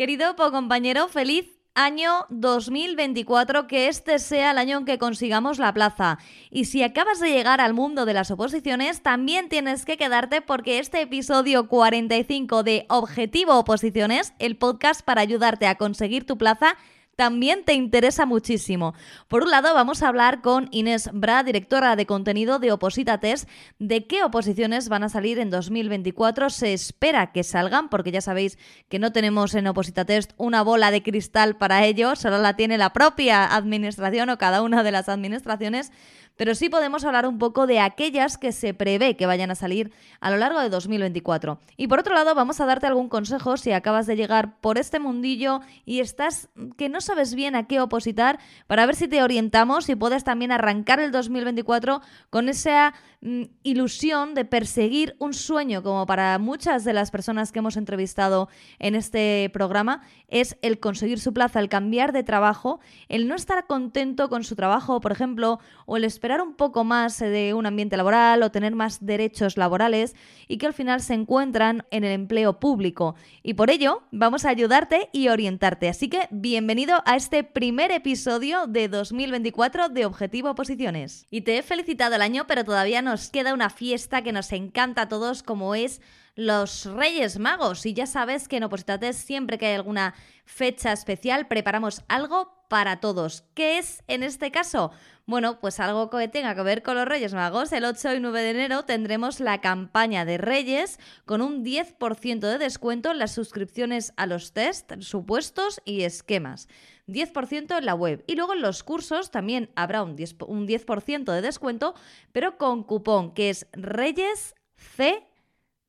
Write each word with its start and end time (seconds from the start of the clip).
Querido 0.00 0.34
compañero, 0.34 1.08
feliz 1.08 1.44
año 1.74 2.24
2024, 2.30 3.66
que 3.66 3.88
este 3.88 4.18
sea 4.18 4.52
el 4.52 4.56
año 4.56 4.78
en 4.78 4.86
que 4.86 4.96
consigamos 4.96 5.58
la 5.58 5.74
plaza. 5.74 6.16
Y 6.50 6.64
si 6.64 6.82
acabas 6.82 7.20
de 7.20 7.28
llegar 7.28 7.60
al 7.60 7.74
mundo 7.74 8.06
de 8.06 8.14
las 8.14 8.30
oposiciones, 8.30 9.02
también 9.02 9.50
tienes 9.50 9.84
que 9.84 9.98
quedarte 9.98 10.40
porque 10.40 10.78
este 10.78 11.02
episodio 11.02 11.68
45 11.68 12.62
de 12.62 12.86
Objetivo 12.88 13.58
Oposiciones, 13.58 14.32
el 14.38 14.56
podcast 14.56 15.02
para 15.02 15.20
ayudarte 15.20 15.66
a 15.66 15.74
conseguir 15.74 16.24
tu 16.24 16.38
plaza, 16.38 16.78
también 17.16 17.64
te 17.64 17.74
interesa 17.74 18.24
muchísimo. 18.26 18.94
Por 19.28 19.42
un 19.42 19.50
lado, 19.50 19.74
vamos 19.74 20.02
a 20.02 20.08
hablar 20.08 20.40
con 20.40 20.68
Inés 20.70 21.10
Bra, 21.12 21.42
directora 21.42 21.94
de 21.96 22.06
contenido 22.06 22.58
de 22.58 22.72
Oposita 22.72 23.18
Test, 23.18 23.48
de 23.78 24.06
qué 24.06 24.24
oposiciones 24.24 24.88
van 24.88 25.02
a 25.02 25.08
salir 25.08 25.38
en 25.38 25.50
2024. 25.50 26.50
Se 26.50 26.72
espera 26.72 27.32
que 27.32 27.44
salgan, 27.44 27.88
porque 27.88 28.10
ya 28.10 28.20
sabéis 28.20 28.58
que 28.88 28.98
no 28.98 29.12
tenemos 29.12 29.54
en 29.54 29.66
Oposita 29.66 30.04
Test 30.04 30.32
una 30.36 30.62
bola 30.62 30.90
de 30.90 31.02
cristal 31.02 31.56
para 31.56 31.84
ello, 31.84 32.16
solo 32.16 32.38
la 32.38 32.56
tiene 32.56 32.78
la 32.78 32.92
propia 32.92 33.54
administración 33.54 34.30
o 34.30 34.38
cada 34.38 34.62
una 34.62 34.82
de 34.82 34.92
las 34.92 35.08
administraciones 35.08 35.92
pero 36.40 36.54
sí 36.54 36.70
podemos 36.70 37.04
hablar 37.04 37.26
un 37.26 37.36
poco 37.36 37.66
de 37.66 37.80
aquellas 37.80 38.38
que 38.38 38.52
se 38.52 38.72
prevé 38.72 39.14
que 39.14 39.26
vayan 39.26 39.50
a 39.50 39.54
salir 39.54 39.92
a 40.20 40.30
lo 40.30 40.38
largo 40.38 40.58
de 40.60 40.70
2024. 40.70 41.60
Y 41.76 41.86
por 41.86 42.00
otro 42.00 42.14
lado, 42.14 42.34
vamos 42.34 42.62
a 42.62 42.64
darte 42.64 42.86
algún 42.86 43.10
consejo 43.10 43.58
si 43.58 43.72
acabas 43.72 44.06
de 44.06 44.16
llegar 44.16 44.58
por 44.62 44.78
este 44.78 45.00
mundillo 45.00 45.60
y 45.84 46.00
estás 46.00 46.48
que 46.78 46.88
no 46.88 47.02
sabes 47.02 47.34
bien 47.34 47.56
a 47.56 47.66
qué 47.66 47.78
opositar, 47.78 48.38
para 48.66 48.86
ver 48.86 48.96
si 48.96 49.06
te 49.06 49.22
orientamos 49.22 49.86
y 49.90 49.96
puedes 49.96 50.24
también 50.24 50.50
arrancar 50.50 50.98
el 50.98 51.12
2024 51.12 52.00
con 52.30 52.48
esa 52.48 52.94
mm, 53.20 53.42
ilusión 53.62 54.32
de 54.32 54.46
perseguir 54.46 55.16
un 55.18 55.34
sueño, 55.34 55.82
como 55.82 56.06
para 56.06 56.38
muchas 56.38 56.84
de 56.84 56.94
las 56.94 57.10
personas 57.10 57.52
que 57.52 57.58
hemos 57.58 57.76
entrevistado 57.76 58.48
en 58.78 58.94
este 58.94 59.50
programa, 59.52 60.00
es 60.28 60.56
el 60.62 60.80
conseguir 60.80 61.20
su 61.20 61.34
plaza, 61.34 61.60
el 61.60 61.68
cambiar 61.68 62.12
de 62.12 62.22
trabajo, 62.22 62.80
el 63.10 63.28
no 63.28 63.34
estar 63.34 63.66
contento 63.66 64.30
con 64.30 64.42
su 64.42 64.56
trabajo, 64.56 65.02
por 65.02 65.12
ejemplo, 65.12 65.60
o 65.84 65.98
el 65.98 66.04
esperar 66.04 66.29
un 66.40 66.54
poco 66.54 66.84
más 66.84 67.20
eh, 67.20 67.28
de 67.28 67.54
un 67.54 67.66
ambiente 67.66 67.96
laboral 67.96 68.42
o 68.42 68.50
tener 68.50 68.74
más 68.74 69.04
derechos 69.04 69.56
laborales 69.56 70.14
y 70.46 70.58
que 70.58 70.66
al 70.66 70.74
final 70.74 71.00
se 71.00 71.14
encuentran 71.14 71.84
en 71.90 72.04
el 72.04 72.12
empleo 72.12 72.60
público. 72.60 73.16
Y 73.42 73.54
por 73.54 73.70
ello 73.70 74.02
vamos 74.12 74.44
a 74.44 74.50
ayudarte 74.50 75.08
y 75.12 75.28
orientarte. 75.28 75.88
Así 75.88 76.08
que 76.08 76.28
bienvenido 76.30 77.02
a 77.06 77.16
este 77.16 77.42
primer 77.42 77.90
episodio 77.90 78.66
de 78.66 78.88
2024 78.88 79.88
de 79.88 80.04
Objetivo 80.04 80.54
Posiciones. 80.54 81.26
Y 81.30 81.40
te 81.40 81.58
he 81.58 81.62
felicitado 81.62 82.14
el 82.14 82.22
año, 82.22 82.46
pero 82.46 82.64
todavía 82.64 83.02
nos 83.02 83.30
queda 83.30 83.54
una 83.54 83.70
fiesta 83.70 84.22
que 84.22 84.32
nos 84.32 84.52
encanta 84.52 85.02
a 85.02 85.08
todos 85.08 85.42
como 85.42 85.74
es 85.74 86.00
los 86.34 86.86
Reyes 86.86 87.38
Magos. 87.38 87.86
Y 87.86 87.94
ya 87.94 88.06
sabes 88.06 88.48
que 88.48 88.56
en 88.56 88.64
Opositates 88.64 89.16
siempre 89.16 89.58
que 89.58 89.66
hay 89.66 89.74
alguna 89.74 90.14
fecha 90.44 90.92
especial 90.92 91.48
preparamos 91.48 92.02
algo 92.08 92.60
para 92.68 93.00
todos. 93.00 93.44
¿Qué 93.54 93.78
es 93.78 94.02
en 94.06 94.22
este 94.22 94.50
caso? 94.50 94.92
Bueno, 95.26 95.60
pues 95.60 95.80
algo 95.80 96.08
que 96.08 96.28
tenga 96.28 96.54
que 96.54 96.62
ver 96.62 96.82
con 96.82 96.96
los 96.96 97.06
Reyes 97.06 97.34
Magos. 97.34 97.72
El 97.72 97.84
8 97.84 98.14
y 98.14 98.20
9 98.20 98.42
de 98.42 98.50
enero 98.50 98.84
tendremos 98.84 99.40
la 99.40 99.60
campaña 99.60 100.24
de 100.24 100.38
Reyes 100.38 100.98
con 101.24 101.42
un 101.42 101.64
10% 101.64 102.40
de 102.40 102.58
descuento 102.58 103.10
en 103.10 103.18
las 103.18 103.32
suscripciones 103.32 104.12
a 104.16 104.26
los 104.26 104.52
test, 104.52 104.92
supuestos 105.00 105.80
y 105.84 106.02
esquemas. 106.02 106.68
10% 107.08 107.78
en 107.78 107.86
la 107.86 107.94
web. 107.94 108.24
Y 108.26 108.36
luego 108.36 108.54
en 108.54 108.62
los 108.62 108.82
cursos 108.82 109.30
también 109.30 109.70
habrá 109.74 110.02
un 110.02 110.16
10%, 110.16 110.46
un 110.46 110.66
10 110.66 110.86
de 111.26 111.42
descuento, 111.42 111.94
pero 112.32 112.56
con 112.56 112.84
cupón 112.84 113.34
que 113.34 113.50
es 113.50 113.66
Reyes 113.72 114.54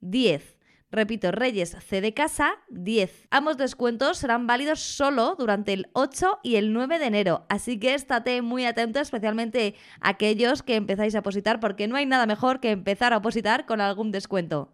C10. 0.02 0.56
Repito, 0.92 1.32
Reyes 1.32 1.78
C 1.88 2.02
de 2.02 2.14
casa 2.14 2.56
10. 2.70 3.28
Ambos 3.32 3.58
descuentos 3.58 4.18
serán 4.18 4.46
válidos 4.46 4.82
solo 4.82 5.36
durante 5.40 5.72
el 5.72 5.88
8 5.94 6.40
y 6.44 6.58
el 6.58 6.74
9 6.74 7.00
de 7.00 7.06
enero, 7.06 7.46
así 7.48 7.80
que 7.80 7.94
estate 7.94 8.42
muy 8.42 8.66
atento, 8.66 9.00
especialmente 9.00 9.76
aquellos 10.02 10.64
que 10.64 10.76
empezáis 10.76 11.16
a 11.16 11.20
opositar, 11.20 11.62
porque 11.62 11.88
no 11.88 11.96
hay 11.96 12.06
nada 12.06 12.26
mejor 12.26 12.60
que 12.60 12.72
empezar 12.72 13.14
a 13.14 13.18
opositar 13.18 13.66
con 13.66 13.80
algún 13.80 14.12
descuento. 14.12 14.70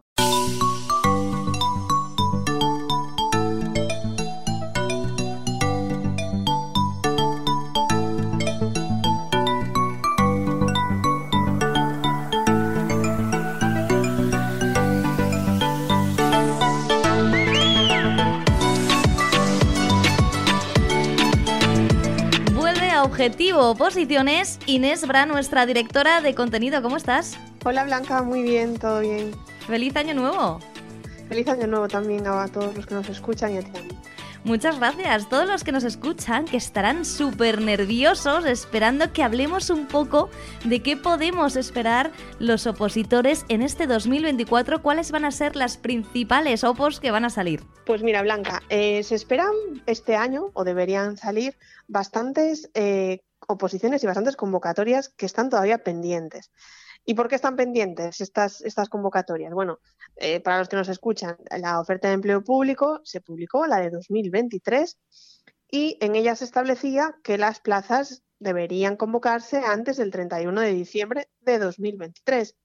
Objetivo 23.48 23.70
Oposiciones, 23.72 24.60
Inés 24.66 25.08
Bra, 25.08 25.26
nuestra 25.26 25.66
directora 25.66 26.20
de 26.20 26.36
contenido. 26.36 26.82
¿Cómo 26.82 26.98
estás? 26.98 27.38
Hola 27.64 27.86
Blanca, 27.86 28.22
muy 28.22 28.44
bien, 28.44 28.78
todo 28.78 29.00
bien. 29.00 29.32
¡Feliz 29.66 29.96
año 29.96 30.14
nuevo! 30.16 30.60
Feliz 31.30 31.48
año 31.48 31.66
nuevo 31.66 31.88
también 31.88 32.28
a 32.28 32.46
todos 32.50 32.76
los 32.76 32.86
que 32.86 32.96
nos 32.96 33.08
escuchan 33.08 33.54
y 33.54 33.60
a 33.60 33.62
ti 33.62 33.72
también. 33.72 33.97
Muchas 34.48 34.80
gracias. 34.80 35.28
Todos 35.28 35.46
los 35.46 35.66
que 35.66 35.74
nos 35.74 35.84
escuchan, 35.84 36.46
que 36.46 36.56
estarán 36.56 37.04
súper 37.04 37.60
nerviosos 37.60 38.46
esperando 38.46 39.12
que 39.12 39.22
hablemos 39.22 39.70
un 39.70 39.88
poco 39.88 40.30
de 40.64 40.82
qué 40.82 40.96
podemos 40.96 41.58
esperar 41.58 42.14
los 42.40 42.66
opositores 42.66 43.44
en 43.50 43.62
este 43.62 43.88
2024. 43.88 44.82
¿Cuáles 44.82 45.12
van 45.12 45.26
a 45.26 45.32
ser 45.32 45.58
las 45.58 45.76
principales 45.76 46.64
opos 46.64 47.02
que 47.02 47.12
van 47.12 47.26
a 47.26 47.30
salir? 47.30 47.62
Pues 47.86 48.04
mira, 48.04 48.22
Blanca, 48.22 48.64
eh, 48.70 49.04
se 49.04 49.16
esperan 49.16 49.52
este 49.86 50.16
año, 50.16 50.52
o 50.54 50.64
deberían 50.64 51.18
salir, 51.18 51.58
bastantes 51.90 52.70
eh, 52.74 53.20
oposiciones 53.50 54.02
y 54.02 54.08
bastantes 54.08 54.38
convocatorias 54.38 55.10
que 55.10 55.26
están 55.26 55.50
todavía 55.50 55.80
pendientes. 55.80 56.52
¿Y 57.10 57.14
por 57.14 57.30
qué 57.30 57.36
están 57.36 57.56
pendientes 57.56 58.20
estas, 58.20 58.60
estas 58.60 58.90
convocatorias? 58.90 59.54
Bueno, 59.54 59.80
eh, 60.18 60.42
para 60.42 60.60
los 60.60 60.68
que 60.68 60.76
nos 60.76 60.90
escuchan, 60.90 61.38
la 61.58 61.80
oferta 61.80 62.10
de 62.10 62.16
empleo 62.16 62.44
público 62.44 63.00
se 63.06 63.22
publicó, 63.22 63.66
la 63.66 63.78
de 63.78 63.92
2023, 63.92 64.98
y 65.72 65.98
en 66.02 66.18
ella 66.18 66.36
se 66.36 66.44
establecía 66.44 67.16
que 67.24 67.38
las 67.38 67.62
plazas 67.62 68.24
deberían 68.40 68.98
convocarse 68.98 69.60
antes 69.60 69.96
del 69.96 70.12
31 70.12 70.60
de 70.60 70.74
diciembre 70.74 71.30
de 71.40 71.60
2023, 71.60 72.58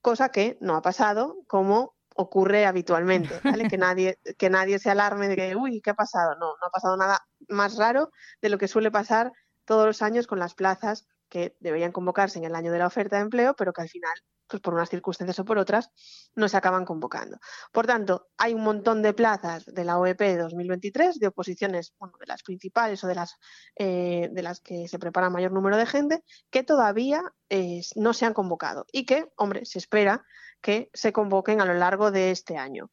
cosa 0.00 0.30
que 0.30 0.56
no 0.62 0.76
ha 0.76 0.82
pasado 0.82 1.36
como 1.46 1.94
ocurre 2.16 2.64
habitualmente, 2.64 3.38
¿vale? 3.44 3.68
que, 3.68 3.76
nadie, 3.76 4.18
que 4.38 4.48
nadie 4.48 4.78
se 4.78 4.88
alarme 4.88 5.28
de 5.28 5.36
que, 5.36 5.56
uy, 5.56 5.82
¿qué 5.82 5.90
ha 5.90 5.94
pasado? 5.94 6.36
No, 6.36 6.46
no 6.46 6.66
ha 6.68 6.70
pasado 6.70 6.96
nada 6.96 7.20
más 7.50 7.76
raro 7.76 8.10
de 8.40 8.48
lo 8.48 8.56
que 8.56 8.66
suele 8.66 8.90
pasar 8.90 9.30
todos 9.66 9.84
los 9.84 10.00
años 10.00 10.26
con 10.26 10.38
las 10.38 10.54
plazas 10.54 11.06
que 11.30 11.56
deberían 11.60 11.92
convocarse 11.92 12.38
en 12.38 12.44
el 12.44 12.54
año 12.54 12.72
de 12.72 12.78
la 12.78 12.86
oferta 12.86 13.16
de 13.16 13.22
empleo, 13.22 13.54
pero 13.56 13.72
que 13.72 13.80
al 13.80 13.88
final, 13.88 14.12
pues 14.46 14.60
por 14.60 14.74
unas 14.74 14.90
circunstancias 14.90 15.38
o 15.38 15.44
por 15.44 15.56
otras, 15.56 15.90
no 16.34 16.48
se 16.48 16.56
acaban 16.56 16.84
convocando. 16.84 17.38
Por 17.72 17.86
tanto, 17.86 18.28
hay 18.36 18.52
un 18.52 18.62
montón 18.62 19.00
de 19.00 19.14
plazas 19.14 19.64
de 19.64 19.84
la 19.84 19.98
OEP 19.98 20.20
2023, 20.36 21.18
de 21.18 21.28
oposiciones, 21.28 21.94
bueno, 21.98 22.14
de 22.20 22.26
las 22.26 22.42
principales 22.42 23.02
o 23.04 23.06
de 23.06 23.14
las, 23.14 23.36
eh, 23.76 24.28
de 24.32 24.42
las 24.42 24.60
que 24.60 24.88
se 24.88 24.98
prepara 24.98 25.30
mayor 25.30 25.52
número 25.52 25.76
de 25.78 25.86
gente, 25.86 26.22
que 26.50 26.64
todavía 26.64 27.22
eh, 27.48 27.80
no 27.94 28.12
se 28.12 28.26
han 28.26 28.34
convocado 28.34 28.84
y 28.92 29.06
que, 29.06 29.30
hombre, 29.36 29.64
se 29.64 29.78
espera 29.78 30.24
que 30.60 30.90
se 30.92 31.12
convoquen 31.12 31.60
a 31.60 31.64
lo 31.64 31.74
largo 31.74 32.10
de 32.10 32.30
este 32.32 32.58
año. 32.58 32.90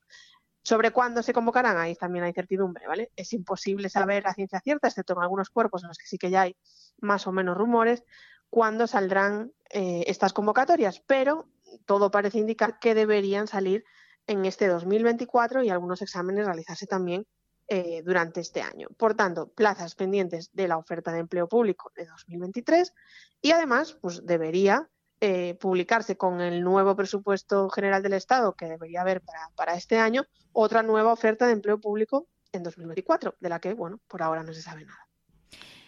Sobre 0.67 0.91
cuándo 0.91 1.23
se 1.23 1.31
convocarán, 1.31 1.77
ahí 1.77 1.95
también 1.95 2.25
hay 2.25 2.31
incertidumbre, 2.31 2.85
¿vale? 2.87 3.09
Es 3.15 3.31
imposible 3.31 3.87
saber 3.87 4.27
a 4.27 4.33
ciencia 4.33 4.59
cierta, 4.59 4.89
excepto 4.89 5.13
en 5.13 5.21
algunos 5.21 5.49
cuerpos 5.49 5.81
en 5.81 5.87
los 5.87 5.97
que 5.97 6.07
sí 6.07 6.17
que 6.17 6.29
ya 6.29 6.41
hay 6.41 6.57
más 6.99 7.25
o 7.25 7.31
menos 7.31 7.57
rumores, 7.57 8.03
cuándo 8.49 8.85
saldrán 8.85 9.53
eh, 9.69 10.03
estas 10.07 10.33
convocatorias, 10.33 11.01
pero 11.07 11.47
todo 11.85 12.11
parece 12.11 12.39
indicar 12.39 12.79
que 12.79 12.95
deberían 12.95 13.47
salir 13.47 13.85
en 14.25 14.43
este 14.43 14.67
2024 14.67 15.63
y 15.63 15.69
algunos 15.69 16.01
exámenes 16.01 16.45
realizarse 16.45 16.85
también 16.85 17.25
eh, 17.69 18.01
durante 18.03 18.41
este 18.41 18.61
año. 18.61 18.89
Por 18.97 19.15
tanto, 19.15 19.47
plazas 19.47 19.95
pendientes 19.95 20.49
de 20.51 20.67
la 20.67 20.77
oferta 20.77 21.13
de 21.13 21.19
empleo 21.19 21.47
público 21.47 21.93
de 21.95 22.07
2023 22.07 22.93
y 23.41 23.51
además, 23.51 23.97
pues 24.01 24.25
debería 24.25 24.89
eh, 25.19 25.55
publicarse 25.59 26.15
con 26.15 26.41
el 26.41 26.63
nuevo 26.63 26.95
presupuesto 26.95 27.69
general 27.69 28.03
del 28.03 28.13
Estado 28.13 28.53
que 28.53 28.67
debería 28.67 29.01
haber 29.01 29.21
para, 29.55 29.73
este 29.73 29.97
año 29.97 30.25
otra 30.53 30.83
nueva 30.83 31.11
oferta 31.11 31.47
de 31.47 31.53
empleo 31.53 31.79
público 31.79 32.27
en 32.51 32.61
2024, 32.61 33.35
de 33.39 33.49
la 33.49 33.59
que, 33.59 33.73
bueno, 33.73 33.99
por 34.07 34.21
ahora 34.21 34.43
no 34.43 34.53
se 34.53 34.61
sabe 34.61 34.85
nada. 34.85 35.07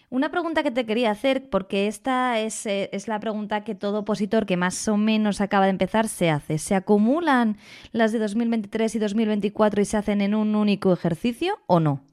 Una 0.09 0.31
pregunta 0.31 0.63
que 0.63 0.71
te 0.71 0.87
quería 0.87 1.11
hacer, 1.11 1.47
porque 1.51 1.85
esta 1.87 2.39
es, 2.39 2.65
eh, 2.65 2.89
es, 2.91 3.07
la 3.07 3.19
pregunta 3.19 3.63
que 3.63 3.75
todo 3.75 3.99
opositor 3.99 4.47
que 4.47 4.57
más 4.57 4.87
o 4.87 4.97
menos 4.97 5.41
acaba 5.41 5.65
de 5.65 5.71
empezar 5.71 6.07
se 6.07 6.31
hace. 6.31 6.57
¿Se 6.57 6.73
acumulan 6.73 7.57
las 7.91 8.11
de 8.11 8.17
2023 8.17 8.95
y 8.95 8.99
2024 8.99 9.81
y 9.81 9.85
se 9.85 9.97
hacen 9.97 10.21
en 10.21 10.33
un 10.33 10.55
único 10.55 10.91
ejercicio 10.91 11.59
o 11.67 11.79
no? 11.79 12.03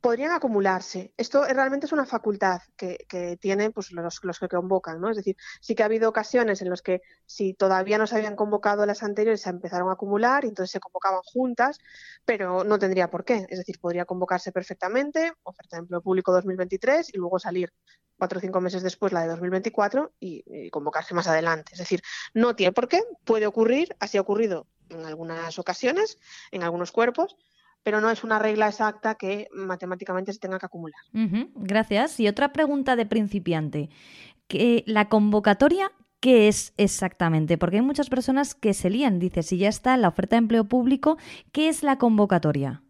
Podrían 0.00 0.32
acumularse. 0.32 1.12
Esto 1.16 1.44
realmente 1.44 1.86
es 1.86 1.92
una 1.92 2.06
facultad 2.06 2.60
que, 2.76 3.04
que 3.08 3.36
tienen 3.36 3.72
pues, 3.72 3.90
los, 3.92 4.20
los, 4.22 4.38
que 4.38 4.48
convocan, 4.48 5.00
¿no? 5.00 5.10
Es 5.10 5.16
decir, 5.16 5.36
sí 5.60 5.74
que 5.74 5.82
ha 5.82 5.86
habido 5.86 6.08
ocasiones 6.08 6.62
en 6.62 6.70
las 6.70 6.82
que 6.82 7.02
si 7.26 7.54
todavía 7.54 7.98
no 7.98 8.06
se 8.06 8.16
habían 8.16 8.36
convocado 8.36 8.86
las 8.86 9.02
anteriores 9.02 9.42
se 9.42 9.50
empezaron 9.50 9.88
a 9.88 9.92
acumular 9.92 10.44
y 10.44 10.48
entonces 10.48 10.70
se 10.70 10.80
convocaban 10.80 11.20
juntas, 11.24 11.78
pero 12.24 12.64
no 12.64 12.78
tendría 12.78 13.10
por 13.10 13.24
qué. 13.24 13.46
Es 13.48 13.58
decir, 13.58 13.78
podría 13.80 14.04
convocarse 14.04 14.52
perfectamente, 14.52 15.32
oferta 15.42 15.76
de 15.76 15.80
empleo 15.80 16.00
público 16.00 16.32
2023 16.32 17.14
y 17.14 17.18
luego 17.18 17.38
salir 17.38 17.72
cuatro 18.16 18.38
o 18.38 18.40
cinco 18.40 18.60
meses 18.60 18.82
después 18.82 19.12
la 19.12 19.22
de 19.22 19.28
2024 19.28 20.12
y, 20.20 20.44
y 20.46 20.70
convocarse 20.70 21.14
más 21.14 21.26
adelante. 21.26 21.72
Es 21.72 21.78
decir, 21.78 22.02
no 22.34 22.54
tiene 22.54 22.72
por 22.72 22.88
qué, 22.88 23.02
puede 23.24 23.46
ocurrir, 23.46 23.96
así 24.00 24.18
ha 24.18 24.20
ocurrido 24.20 24.66
en 24.90 25.04
algunas 25.04 25.58
ocasiones, 25.58 26.18
en 26.50 26.62
algunos 26.62 26.92
cuerpos, 26.92 27.36
pero 27.88 28.02
no 28.02 28.10
es 28.10 28.22
una 28.22 28.38
regla 28.38 28.68
exacta 28.68 29.14
que 29.14 29.48
matemáticamente 29.50 30.30
se 30.34 30.38
tenga 30.38 30.58
que 30.58 30.66
acumular. 30.66 31.00
Uh 31.14 31.20
-huh, 31.20 31.50
gracias. 31.54 32.20
Y 32.20 32.28
otra 32.28 32.52
pregunta 32.52 32.96
de 32.96 33.06
principiante. 33.06 33.88
¿Que 34.46 34.84
¿La 34.86 35.08
convocatoria 35.08 35.90
qué 36.20 36.48
es 36.48 36.74
exactamente? 36.76 37.56
Porque 37.56 37.76
hay 37.76 37.82
muchas 37.82 38.10
personas 38.10 38.54
que 38.54 38.74
se 38.74 38.90
lían. 38.90 39.18
Dice, 39.18 39.42
si 39.42 39.56
ya 39.56 39.70
está 39.70 39.94
en 39.94 40.02
la 40.02 40.08
oferta 40.08 40.36
de 40.36 40.40
empleo 40.40 40.64
público, 40.64 41.16
¿qué 41.50 41.70
es 41.70 41.82
la 41.82 41.96
convocatoria? 41.96 42.82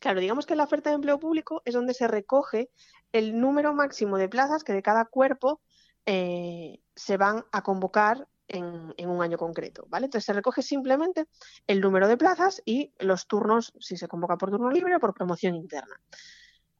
Claro, 0.00 0.20
digamos 0.20 0.44
que 0.44 0.54
la 0.54 0.64
oferta 0.64 0.90
de 0.90 0.96
empleo 0.96 1.18
público 1.18 1.62
es 1.64 1.72
donde 1.72 1.94
se 1.94 2.06
recoge 2.06 2.68
el 3.12 3.40
número 3.40 3.72
máximo 3.72 4.18
de 4.18 4.28
plazas 4.28 4.64
que 4.64 4.74
de 4.74 4.82
cada 4.82 5.06
cuerpo 5.06 5.62
eh, 6.04 6.82
se 6.94 7.16
van 7.16 7.46
a 7.52 7.62
convocar 7.62 8.28
en, 8.50 8.94
en, 8.96 9.08
un 9.08 9.22
año 9.22 9.38
concreto, 9.38 9.86
¿vale? 9.88 10.06
Entonces 10.06 10.26
se 10.26 10.32
recoge 10.32 10.62
simplemente 10.62 11.26
el 11.66 11.80
número 11.80 12.08
de 12.08 12.16
plazas 12.16 12.62
y 12.64 12.92
los 12.98 13.26
turnos, 13.26 13.72
si 13.80 13.96
se 13.96 14.08
convoca 14.08 14.36
por 14.36 14.50
turno 14.50 14.70
libre 14.70 14.96
o 14.96 15.00
por 15.00 15.14
promoción 15.14 15.54
interna. 15.54 16.00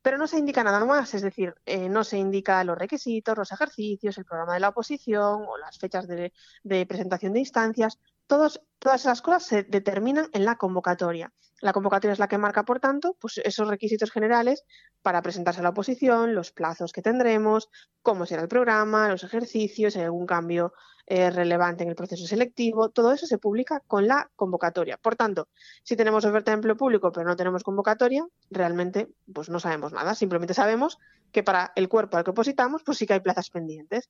Pero 0.02 0.17
no 0.17 0.26
se 0.26 0.38
indica 0.38 0.64
nada 0.64 0.84
más, 0.84 1.12
es 1.14 1.22
decir, 1.22 1.55
eh, 1.67 1.88
no 1.88 2.05
se 2.05 2.17
indica 2.17 2.64
los 2.64 2.78
requisitos, 2.78 3.37
los 3.37 3.52
ejercicios, 3.52 4.17
el 4.17 4.25
programa 4.25 4.55
de 4.55 4.61
la 4.61 4.70
oposición 4.70 5.44
o 5.46 5.58
las 5.58 5.78
fechas 5.78 6.08
de, 6.08 6.32
de 6.62 6.87
presentación 6.87 7.34
de 7.34 7.40
instancias. 7.40 7.99
Todas 8.31 8.61
esas 8.94 9.23
cosas 9.23 9.44
se 9.44 9.65
determinan 9.65 10.29
en 10.32 10.44
la 10.44 10.55
convocatoria. 10.55 11.32
La 11.61 11.73
convocatoria 11.73 12.12
es 12.12 12.21
la 12.21 12.29
que 12.29 12.38
marca, 12.38 12.65
por 12.65 12.79
tanto, 12.79 13.17
pues 13.21 13.38
esos 13.44 13.67
requisitos 13.67 14.12
generales 14.12 14.65
para 15.03 15.21
presentarse 15.21 15.59
a 15.59 15.62
la 15.65 15.71
oposición, 15.71 16.37
los 16.37 16.53
plazos 16.53 16.93
que 16.93 17.03
tendremos, 17.03 17.69
cómo 18.03 18.27
será 18.27 18.43
el 18.43 18.49
programa, 18.49 19.09
los 19.09 19.25
ejercicios, 19.25 19.93
si 19.93 19.99
hay 19.99 20.05
algún 20.05 20.27
cambio 20.27 20.73
eh, 21.06 21.29
relevante 21.31 21.82
en 21.82 21.91
el 21.91 21.97
proceso 21.97 22.25
selectivo. 22.25 22.91
Todo 22.91 23.12
eso 23.12 23.27
se 23.27 23.38
publica 23.38 23.82
con 23.88 24.06
la 24.06 24.31
convocatoria. 24.37 24.97
Por 24.97 25.17
tanto, 25.17 25.49
si 25.82 25.97
tenemos 25.97 26.25
oferta 26.25 26.53
de 26.53 26.55
empleo 26.55 26.77
público 26.77 27.11
pero 27.11 27.27
no 27.27 27.35
tenemos 27.35 27.65
convocatoria, 27.65 28.25
realmente 28.49 29.09
pues 29.35 29.50
no 29.50 29.59
sabemos 29.59 29.93
nada. 29.93 30.15
Simplemente 30.15 30.55
sabemos 30.55 30.99
que 31.32 31.43
para 31.43 31.73
el 31.75 31.88
cuerpo 31.88 32.17
al 32.17 32.23
que 32.23 32.31
opositamos, 32.31 32.85
pues 32.85 32.97
sí 32.97 33.09
que 33.09 33.15
hay 33.15 33.21
plazas 33.21 33.50
pendientes. 33.50 34.09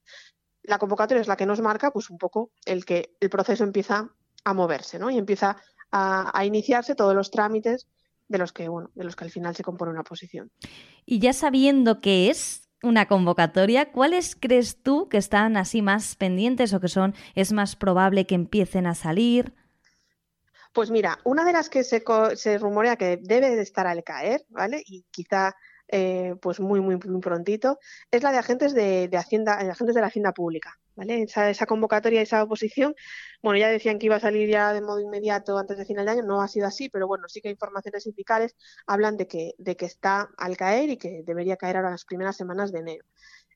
La 0.63 0.79
convocatoria 0.79 1.21
es 1.21 1.29
la 1.29 1.37
que 1.37 1.47
nos 1.47 1.61
marca, 1.61 1.91
pues 1.91 2.11
un 2.11 2.19
poco 2.19 2.51
el 2.65 2.85
que 2.85 3.17
el 3.21 3.31
proceso 3.31 3.65
empieza 3.65 4.11
a 4.45 4.55
moverse, 4.55 4.99
¿no? 4.99 5.11
Y 5.11 5.19
empieza 5.19 5.57
a, 5.91 6.39
a 6.39 6.45
iniciarse 6.45 6.95
todos 6.95 7.15
los 7.15 7.31
trámites 7.31 7.89
de 8.29 8.39
los 8.39 8.53
que, 8.53 8.69
bueno, 8.69 8.91
de 8.95 9.05
los 9.05 9.17
que 9.17 9.25
al 9.25 9.31
final 9.31 9.57
se 9.57 9.65
compone 9.65 9.91
una 9.91 10.05
posición. 10.05 10.51
Y 11.05 11.19
ya 11.19 11.33
sabiendo 11.33 12.01
qué 12.01 12.31
es 12.31 12.69
una 12.83 13.07
convocatoria, 13.07 13.93
¿cuáles 13.93 14.37
crees 14.37 14.83
tú 14.83 15.09
que 15.09 15.19
están 15.19 15.57
así 15.57 15.83
más 15.83 16.17
pendientes 16.17 16.73
o 16.73 16.81
que 16.81 16.89
son 16.89 17.15
es 17.35 17.53
más 17.53 17.77
probable 17.77 18.27
que 18.27 18.35
empiecen 18.35 18.87
a 18.87 18.95
salir? 18.95 19.53
Pues 20.73 20.91
mira, 20.91 21.19
una 21.25 21.45
de 21.45 21.53
las 21.53 21.69
que 21.69 21.83
se, 21.83 22.03
se 22.37 22.59
rumorea 22.59 22.97
que 22.97 23.19
debe 23.21 23.57
de 23.57 23.63
estar 23.63 23.87
al 23.87 24.05
caer, 24.05 24.45
¿vale? 24.49 24.83
Y 24.87 25.05
quizá 25.11 25.55
eh, 25.93 26.35
pues 26.41 26.61
muy, 26.61 26.81
muy, 26.81 26.97
muy 26.97 27.21
prontito, 27.21 27.79
es 28.11 28.23
la 28.23 28.33
de 28.33 28.39
agentes 28.39 28.75
de, 28.75 29.09
de 29.09 29.17
Hacienda, 29.17 29.55
agentes 29.55 29.95
de 29.95 30.01
la 30.01 30.07
Hacienda 30.09 30.33
Pública. 30.33 30.79
¿Vale? 30.97 31.23
Esa, 31.23 31.49
esa, 31.49 31.65
convocatoria, 31.67 32.21
esa 32.21 32.43
oposición, 32.43 32.95
bueno, 33.43 33.59
ya 33.59 33.69
decían 33.69 33.99
que 33.99 34.07
iba 34.07 34.17
a 34.17 34.21
salir 34.21 34.51
ya 34.51 34.73
de 34.75 34.83
modo 34.83 35.01
inmediato 35.01 35.57
antes 35.57 35.79
de 35.79 35.87
final 35.87 36.05
de 36.05 36.13
año, 36.13 36.23
no 36.25 36.43
ha 36.43 36.49
sido 36.49 36.67
así, 36.67 36.91
pero 36.91 37.07
bueno, 37.07 37.25
sí 37.29 37.41
que 37.41 37.49
informaciones 37.49 38.03
sindicales 38.03 38.55
hablan 38.87 39.17
de 39.17 39.27
que, 39.27 39.53
de 39.57 39.77
que 39.77 39.87
está 39.87 40.29
al 40.37 40.57
caer 40.59 40.91
y 40.91 40.99
que 40.99 41.23
debería 41.25 41.57
caer 41.57 41.77
ahora 41.77 41.89
en 41.89 41.95
las 41.95 42.05
primeras 42.05 42.37
semanas 42.37 42.71
de 42.71 42.81
enero. 42.81 43.05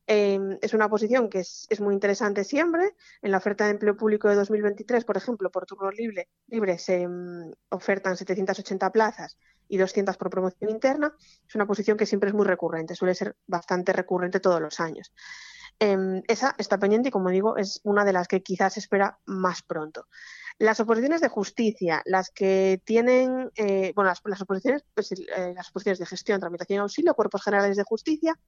Eh, 0.07 0.39
es 0.61 0.75
una 0.75 0.89
posición 0.89 1.31
que 1.31 1.41
es, 1.41 1.81
muy 1.81 1.95
interesante 1.95 2.45
siempre. 2.45 2.95
En 3.23 3.31
la 3.31 3.39
oferta 3.39 3.65
de 3.65 3.71
empleo 3.71 3.97
público 3.97 4.29
de 4.29 4.35
2023, 4.35 5.05
por 5.05 5.17
ejemplo, 5.17 5.51
por 5.51 5.67
turno 5.67 5.91
libre, 5.91 6.29
libre 6.49 6.79
se 6.79 7.07
um, 7.07 7.51
ofertan 7.71 8.17
780 8.17 8.91
plazas 8.93 9.39
y 9.69 9.79
200 9.79 10.17
por 10.17 10.31
promoción 10.31 10.71
interna. 10.71 11.15
Es 11.49 11.55
una 11.55 11.67
posición 11.67 11.97
que 11.97 12.07
siempre 12.07 12.29
es 12.29 12.35
muy 12.35 12.47
recurrente, 12.47 12.95
suele 12.95 13.15
ser 13.15 13.37
bastante 13.47 13.93
recurrente 13.93 14.41
todos 14.41 14.61
los 14.61 14.79
años. 14.81 15.13
Eh, 15.81 16.23
esa 16.29 16.55
está 16.59 16.79
pendiente 16.79 17.09
y, 17.09 17.13
como 17.13 17.31
digo, 17.31 17.57
es 17.57 17.81
una 17.83 18.05
de 18.05 18.13
las 18.13 18.29
que 18.29 18.43
quizás 18.43 18.75
se 18.75 18.81
espera 18.81 19.19
más 19.25 19.63
pronto. 19.63 20.07
Las 20.59 20.79
oposiciones 20.81 21.21
de 21.21 21.29
justicia, 21.29 22.03
las 22.05 22.31
que 22.31 22.81
tienen, 22.85 23.51
eh, 23.57 23.93
bueno, 23.95 24.11
las, 24.11 24.21
las 24.25 24.41
oposiciones, 24.41 24.85
pues, 24.95 25.13
eh, 25.13 25.53
las 25.55 25.69
oposiciones 25.71 25.99
de 25.99 26.07
gestión, 26.07 26.41
tramitación 26.41 26.77
y 26.77 26.81
auxilio, 26.81 27.15
cuerpos 27.15 27.43
generales 27.43 27.77
de 27.77 27.83
justicia, 27.83 28.39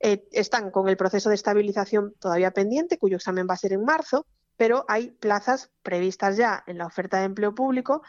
eh, 0.00 0.24
están 0.32 0.72
con 0.72 0.88
el 0.88 0.96
proceso 0.96 1.28
de 1.28 1.36
estabilización 1.36 2.14
todavía 2.18 2.50
pendiente, 2.50 2.98
cuyo 2.98 3.16
examen 3.16 3.46
va 3.48 3.54
a 3.54 3.58
ser 3.58 3.72
en 3.72 3.84
marzo, 3.84 4.26
pero 4.56 4.84
hay 4.88 5.12
plazas 5.12 5.70
previstas 5.82 6.36
ya 6.36 6.64
en 6.66 6.78
la 6.78 6.86
oferta 6.86 7.18
de 7.18 7.24
empleo 7.24 7.54
público 7.54 8.02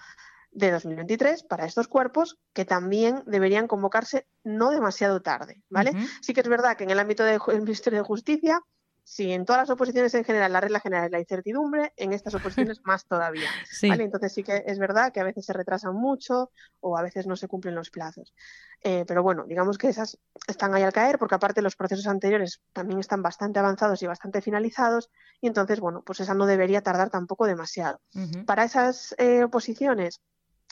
de 0.51 0.71
2023 0.71 1.43
para 1.43 1.65
estos 1.65 1.87
cuerpos 1.87 2.39
que 2.53 2.65
también 2.65 3.23
deberían 3.25 3.67
convocarse 3.67 4.27
no 4.43 4.71
demasiado 4.71 5.21
tarde, 5.21 5.61
¿vale? 5.69 5.91
Uh 5.91 5.97
-huh. 5.97 6.09
Sí 6.21 6.33
que 6.33 6.41
es 6.41 6.47
verdad 6.47 6.77
que 6.77 6.83
en 6.83 6.89
el 6.89 6.99
ámbito 6.99 7.23
del 7.23 7.39
Ministerio 7.61 7.99
de 7.99 8.05
Justicia, 8.05 8.61
si 9.03 9.31
en 9.31 9.45
todas 9.45 9.63
las 9.63 9.69
oposiciones 9.69 10.13
en 10.13 10.23
general 10.23 10.53
la 10.53 10.61
regla 10.61 10.79
general 10.79 11.05
es 11.05 11.11
la 11.11 11.19
incertidumbre, 11.19 11.93
en 11.97 12.13
estas 12.13 12.33
oposiciones 12.35 12.81
más 12.85 13.05
todavía, 13.05 13.49
sí. 13.69 13.89
¿vale? 13.89 14.05
Entonces 14.05 14.33
sí 14.33 14.43
que 14.43 14.63
es 14.65 14.79
verdad 14.79 15.11
que 15.11 15.19
a 15.19 15.23
veces 15.23 15.45
se 15.45 15.53
retrasan 15.53 15.95
mucho 15.95 16.51
o 16.79 16.97
a 16.97 17.01
veces 17.01 17.27
no 17.27 17.35
se 17.35 17.47
cumplen 17.47 17.75
los 17.75 17.89
plazos. 17.89 18.33
Eh, 18.81 19.03
pero 19.07 19.21
bueno, 19.21 19.45
digamos 19.45 19.77
que 19.77 19.89
esas 19.89 20.17
están 20.47 20.73
ahí 20.73 20.83
al 20.83 20.93
caer 20.93 21.19
porque 21.19 21.35
aparte 21.35 21.61
los 21.61 21.75
procesos 21.75 22.07
anteriores 22.07 22.61
también 22.71 22.99
están 22.99 23.21
bastante 23.21 23.59
avanzados 23.59 24.01
y 24.03 24.07
bastante 24.07 24.41
finalizados 24.41 25.09
y 25.41 25.47
entonces, 25.47 25.79
bueno, 25.79 26.01
pues 26.05 26.19
esa 26.21 26.33
no 26.33 26.45
debería 26.45 26.81
tardar 26.81 27.09
tampoco 27.09 27.45
demasiado. 27.45 27.99
Uh 28.15 28.19
-huh. 28.19 28.45
Para 28.45 28.63
esas 28.63 29.15
eh, 29.17 29.43
oposiciones 29.43 30.21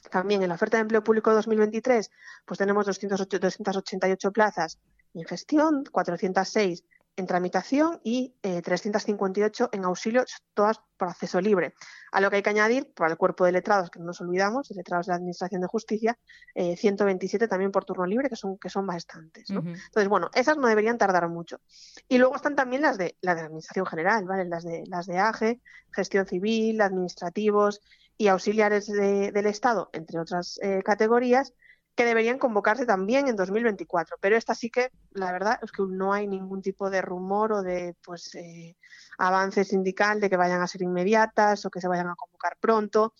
también 0.09 0.41
en 0.41 0.49
la 0.49 0.55
oferta 0.55 0.77
de 0.77 0.81
empleo 0.81 1.03
público 1.03 1.33
2023, 1.33 2.09
pues 2.45 2.57
tenemos 2.57 2.85
208, 2.85 3.39
288 3.39 4.31
plazas 4.31 4.79
en 5.13 5.25
gestión, 5.25 5.83
406 5.91 6.83
en 7.15 7.27
tramitación 7.27 7.99
y 8.03 8.35
eh, 8.41 8.61
358 8.61 9.69
en 9.71 9.85
auxilio, 9.85 10.23
todas 10.53 10.79
por 10.97 11.09
acceso 11.09 11.41
libre. 11.41 11.73
A 12.11 12.21
lo 12.21 12.29
que 12.29 12.37
hay 12.37 12.43
que 12.43 12.49
añadir, 12.49 12.93
para 12.93 13.11
el 13.11 13.17
cuerpo 13.17 13.45
de 13.45 13.51
letrados, 13.51 13.89
que 13.89 13.99
no 13.99 14.05
nos 14.05 14.21
olvidamos, 14.21 14.69
de 14.69 14.75
letrados 14.75 15.07
de 15.07 15.11
la 15.11 15.15
Administración 15.17 15.61
de 15.61 15.67
Justicia, 15.67 16.17
eh, 16.55 16.75
127 16.77 17.47
también 17.47 17.71
por 17.71 17.85
turno 17.85 18.05
libre, 18.05 18.29
que 18.29 18.35
son, 18.35 18.57
que 18.57 18.69
son 18.69 18.85
bastantes. 18.85 19.49
¿no? 19.49 19.61
Uh 19.61 19.63
-huh. 19.63 19.83
Entonces, 19.85 20.07
bueno, 20.09 20.29
esas 20.33 20.57
no 20.57 20.67
deberían 20.67 20.97
tardar 20.97 21.27
mucho. 21.27 21.59
Y 22.07 22.17
luego 22.17 22.35
están 22.35 22.55
también 22.55 22.81
las 22.81 22.97
de 22.97 23.17
la 23.21 23.35
de 23.35 23.41
Administración 23.41 23.85
General, 23.85 24.25
¿vale? 24.25 24.45
las, 24.45 24.63
de, 24.63 24.83
las 24.87 25.05
de 25.05 25.17
AGE, 25.17 25.61
gestión 25.91 26.25
civil, 26.25 26.81
administrativos 26.81 27.81
y 28.17 28.27
auxiliares 28.27 28.87
de, 28.87 29.31
del 29.31 29.45
Estado, 29.47 29.89
entre 29.93 30.19
otras 30.19 30.59
eh, 30.61 30.81
categorías, 30.83 31.53
que 31.95 32.05
deberían 32.05 32.39
convocarse 32.39 32.85
también 32.85 33.27
en 33.27 33.35
2024. 33.35 34.17
Pero 34.21 34.37
esta 34.37 34.55
sí 34.55 34.69
que, 34.69 34.91
la 35.11 35.31
verdad, 35.31 35.59
es 35.61 35.71
que 35.71 35.83
no 35.87 36.13
hay 36.13 36.27
ningún 36.27 36.61
tipo 36.61 36.89
de 36.89 37.01
rumor 37.01 37.51
o 37.51 37.61
de 37.61 37.95
pues 38.03 38.33
eh, 38.35 38.77
avance 39.17 39.63
sindical 39.65 40.19
de 40.19 40.29
que 40.29 40.37
vayan 40.37 40.61
a 40.61 40.67
ser 40.67 40.81
inmediatas 40.83 41.65
o 41.65 41.69
que 41.69 41.81
se 41.81 41.87
vayan 41.87 42.07
a 42.07 42.15
convocar 42.15 42.57
pronto. 42.59 43.13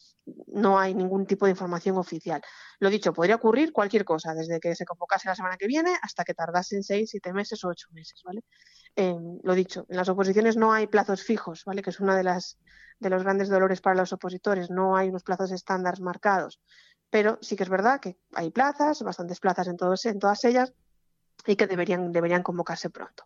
No 0.47 0.79
hay 0.79 0.93
ningún 0.93 1.25
tipo 1.25 1.45
de 1.45 1.51
información 1.51 1.97
oficial. 1.97 2.41
Lo 2.79 2.89
dicho, 2.89 3.13
podría 3.13 3.35
ocurrir 3.35 3.73
cualquier 3.73 4.05
cosa, 4.05 4.33
desde 4.33 4.59
que 4.59 4.75
se 4.75 4.85
convocase 4.85 5.27
la 5.27 5.35
semana 5.35 5.57
que 5.57 5.67
viene 5.67 5.91
hasta 6.01 6.23
que 6.23 6.33
tardasen 6.33 6.83
seis, 6.83 7.09
siete 7.09 7.33
meses 7.33 7.63
o 7.63 7.69
ocho 7.69 7.87
meses, 7.91 8.21
¿vale? 8.23 8.43
Eh, 8.95 9.15
lo 9.43 9.53
dicho, 9.53 9.85
en 9.89 9.97
las 9.97 10.09
oposiciones 10.09 10.57
no 10.57 10.73
hay 10.73 10.87
plazos 10.87 11.23
fijos, 11.23 11.63
¿vale? 11.65 11.81
Que 11.81 11.89
es 11.89 11.99
una 11.99 12.15
de 12.15 12.23
las 12.23 12.57
de 12.99 13.09
los 13.09 13.23
grandes 13.23 13.49
dolores 13.49 13.81
para 13.81 13.95
los 13.95 14.13
opositores. 14.13 14.69
No 14.69 14.95
hay 14.95 15.09
unos 15.09 15.23
plazos 15.23 15.51
estándar 15.51 15.99
marcados 15.99 16.61
pero 17.11 17.37
sí 17.41 17.55
que 17.55 17.63
es 17.63 17.69
verdad 17.69 17.99
que 17.99 18.17
hay 18.33 18.49
plazas, 18.49 19.03
bastantes 19.03 19.39
plazas 19.39 19.67
en, 19.67 19.77
en 20.05 20.19
todas 20.19 20.43
ellas, 20.45 20.73
y 21.45 21.55
que 21.55 21.67
deberían, 21.67 22.11
deberían 22.11 22.41
convocarse 22.41 22.89
pronto. 22.89 23.25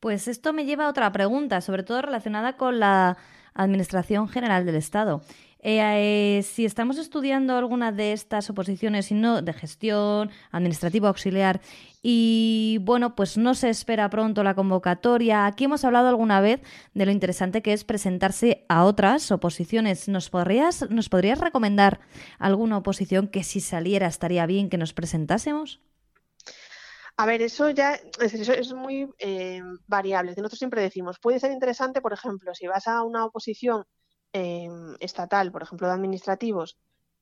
Pues 0.00 0.26
esto 0.26 0.52
me 0.52 0.64
lleva 0.64 0.86
a 0.86 0.88
otra 0.88 1.12
pregunta, 1.12 1.60
sobre 1.60 1.82
todo 1.82 2.02
relacionada 2.02 2.56
con 2.56 2.80
la 2.80 3.18
Administración 3.54 4.28
General 4.28 4.64
del 4.64 4.76
Estado. 4.76 5.20
Eh, 5.62 6.42
si 6.42 6.64
estamos 6.64 6.96
estudiando 6.96 7.56
alguna 7.56 7.92
de 7.92 8.12
estas 8.12 8.48
oposiciones, 8.48 9.06
si 9.06 9.14
no 9.14 9.42
de 9.42 9.52
gestión, 9.52 10.30
administrativo 10.50 11.06
auxiliar, 11.06 11.60
y 12.02 12.78
bueno, 12.80 13.14
pues 13.14 13.36
no 13.36 13.54
se 13.54 13.68
espera 13.68 14.08
pronto 14.08 14.42
la 14.42 14.54
convocatoria. 14.54 15.44
Aquí 15.44 15.64
hemos 15.64 15.84
hablado 15.84 16.08
alguna 16.08 16.40
vez 16.40 16.60
de 16.94 17.04
lo 17.04 17.12
interesante 17.12 17.62
que 17.62 17.74
es 17.74 17.84
presentarse 17.84 18.64
a 18.68 18.84
otras 18.84 19.30
oposiciones. 19.30 20.08
¿Nos 20.08 20.30
podrías, 20.30 20.88
nos 20.88 21.10
podrías 21.10 21.40
recomendar 21.40 22.00
alguna 22.38 22.78
oposición 22.78 23.28
que 23.28 23.44
si 23.44 23.60
saliera 23.60 24.06
estaría 24.06 24.46
bien 24.46 24.70
que 24.70 24.78
nos 24.78 24.94
presentásemos? 24.94 25.82
A 27.18 27.26
ver, 27.26 27.42
eso 27.42 27.68
ya 27.68 28.00
es, 28.18 28.32
es 28.32 28.72
muy 28.72 29.06
eh, 29.18 29.60
variable. 29.86 30.30
Nosotros 30.30 30.58
siempre 30.58 30.80
decimos, 30.80 31.18
puede 31.18 31.38
ser 31.38 31.52
interesante, 31.52 32.00
por 32.00 32.14
ejemplo, 32.14 32.54
si 32.54 32.66
vas 32.66 32.88
a 32.88 33.02
una 33.02 33.26
oposición 33.26 33.84
eh, 34.32 34.68
estatal, 35.00 35.52
por 35.52 35.62
ejemplo, 35.62 35.86
de 35.88 35.94
administrativos, 35.94 36.78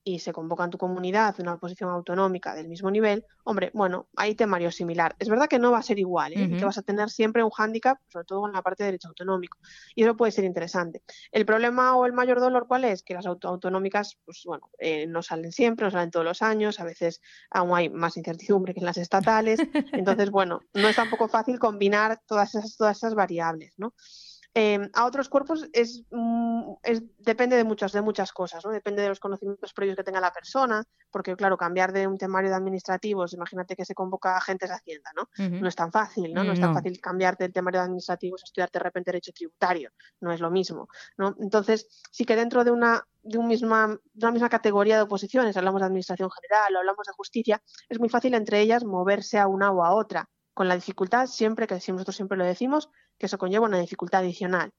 y 0.08 0.20
se 0.20 0.32
convoca 0.32 0.64
en 0.64 0.70
tu 0.70 0.78
comunidad 0.78 1.34
una 1.38 1.54
oposición 1.54 1.90
autonómica 1.90 2.54
del 2.54 2.68
mismo 2.68 2.90
nivel, 2.90 3.26
hombre, 3.44 3.70
bueno, 3.74 4.08
hay 4.16 4.34
temario 4.34 4.70
similar. 4.70 5.14
Es 5.18 5.28
verdad 5.28 5.48
que 5.48 5.58
no 5.58 5.70
va 5.70 5.78
a 5.78 5.82
ser 5.82 5.98
igual, 5.98 6.32
¿eh? 6.32 6.56
que 6.56 6.64
vas 6.64 6.78
a 6.78 6.82
tener 6.82 7.10
siempre 7.10 7.44
un 7.44 7.50
hándicap, 7.50 7.98
sobre 8.08 8.24
todo 8.24 8.46
en 8.46 8.54
la 8.54 8.62
parte 8.62 8.84
de 8.84 8.88
derecho 8.88 9.08
autonómico, 9.08 9.58
y 9.94 10.04
eso 10.04 10.16
puede 10.16 10.32
ser 10.32 10.44
interesante. 10.44 11.02
El 11.30 11.44
problema 11.44 11.94
o 11.96 12.06
el 12.06 12.14
mayor 12.14 12.40
dolor, 12.40 12.66
¿cuál 12.66 12.84
es? 12.84 13.02
Que 13.02 13.12
las 13.12 13.26
autonómicas, 13.26 14.16
pues 14.24 14.42
bueno, 14.46 14.70
eh, 14.78 15.06
no 15.06 15.22
salen 15.22 15.52
siempre, 15.52 15.84
no 15.84 15.90
salen 15.90 16.10
todos 16.10 16.24
los 16.24 16.40
años, 16.40 16.80
a 16.80 16.84
veces 16.84 17.20
aún 17.50 17.76
hay 17.76 17.90
más 17.90 18.16
incertidumbre 18.16 18.72
que 18.72 18.80
en 18.80 18.86
las 18.86 18.96
estatales, 18.96 19.60
entonces, 19.92 20.30
bueno, 20.30 20.60
no 20.72 20.88
es 20.88 20.96
tampoco 20.96 21.28
fácil 21.28 21.58
combinar 21.58 22.20
todas 22.26 22.54
esas, 22.54 22.76
todas 22.76 22.96
esas 22.96 23.14
variables, 23.14 23.74
¿no? 23.76 23.92
Em, 24.54 24.88
a 24.94 25.04
otros 25.04 25.28
cuerpos 25.28 25.68
mm, 26.10 26.72
es, 26.82 27.02
depende 27.18 27.56
de 27.56 27.64
muchas, 27.64 27.92
de 27.92 28.00
muchas 28.00 28.32
cosas, 28.32 28.64
¿no? 28.64 28.72
Depende 28.72 29.02
de 29.02 29.08
los 29.08 29.20
conocimientos 29.20 29.72
previos 29.72 29.96
que 29.96 30.02
tenga 30.02 30.20
la 30.20 30.32
persona, 30.32 30.82
porque 31.10 31.36
claro, 31.36 31.56
cambiar 31.56 31.92
de 31.92 32.06
un 32.06 32.16
temario 32.16 32.50
de 32.50 32.56
administrativos, 32.56 33.34
imagínate 33.34 33.76
que 33.76 33.84
se 33.84 33.94
convoca 33.94 34.36
agentes 34.36 34.70
de 34.70 34.74
Hacienda, 34.76 35.10
¿no? 35.14 35.28
No 35.60 35.68
es 35.68 35.76
tan 35.76 35.92
fácil, 35.92 36.32
¿no? 36.32 36.44
No 36.44 36.52
es 36.52 36.60
tan 36.60 36.74
fácil 36.74 36.98
cambiar 37.00 37.36
del 37.36 37.52
temario 37.52 37.80
de 37.80 37.84
administrativos 37.84 38.42
a 38.42 38.46
estudiar 38.46 38.70
de 38.70 38.78
repente 38.78 39.10
derecho 39.12 39.32
tributario, 39.32 39.90
no 40.20 40.32
es 40.32 40.40
lo 40.40 40.50
mismo, 40.50 40.88
¿no? 41.16 41.36
Entonces, 41.40 41.86
sí 42.10 42.24
que 42.24 42.34
dentro 42.34 42.64
de 42.64 42.70
una 42.70 43.04
de, 43.22 43.38
un 43.38 43.46
misma, 43.46 43.98
de 44.14 44.26
una 44.26 44.32
misma 44.32 44.48
categoría 44.48 44.96
de 44.96 45.02
oposiciones, 45.02 45.56
hablamos 45.56 45.82
de 45.82 45.86
administración 45.86 46.30
general 46.30 46.74
o 46.74 46.78
hablamos 46.78 47.06
de 47.06 47.12
justicia, 47.12 47.62
es 47.88 47.98
muy 47.98 48.08
fácil 48.08 48.34
entre 48.34 48.60
ellas 48.60 48.84
moverse 48.84 49.38
a 49.38 49.46
una 49.46 49.70
o 49.70 49.84
a 49.84 49.94
otra 49.94 50.28
con 50.58 50.66
la 50.66 50.74
dificultad 50.74 51.28
siempre, 51.28 51.68
que 51.68 51.74
nosotros 51.76 52.16
siempre 52.16 52.36
lo 52.36 52.44
decimos, 52.44 52.90
que 53.16 53.26
eso 53.26 53.38
conlleva 53.38 53.66
una 53.66 53.78
dificultad 53.78 54.22
adicional. 54.22 54.72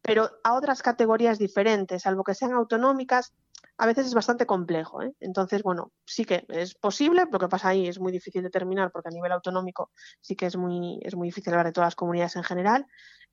Pero 0.00 0.30
a 0.42 0.54
otras 0.54 0.80
categorías 0.80 1.38
diferentes, 1.38 2.04
salvo 2.04 2.24
que 2.24 2.32
sean 2.32 2.54
autonómicas, 2.54 3.34
a 3.76 3.84
veces 3.84 4.06
es 4.06 4.14
bastante 4.14 4.46
complejo. 4.46 5.02
¿eh? 5.02 5.12
Entonces, 5.20 5.62
bueno, 5.62 5.92
sí 6.06 6.24
que 6.24 6.46
es 6.48 6.74
posible, 6.74 7.26
lo 7.30 7.38
que 7.38 7.48
pasa 7.48 7.68
ahí 7.68 7.86
es 7.86 8.00
muy 8.00 8.12
difícil 8.12 8.42
determinar 8.42 8.90
porque 8.90 9.10
a 9.10 9.12
nivel 9.12 9.30
autonómico 9.30 9.90
sí 10.22 10.36
que 10.36 10.46
es 10.46 10.56
muy, 10.56 11.00
es 11.02 11.14
muy 11.14 11.28
difícil 11.28 11.52
hablar 11.52 11.66
de 11.66 11.72
todas 11.72 11.88
las 11.88 11.96
comunidades 11.96 12.36
en 12.36 12.42
general. 12.42 12.86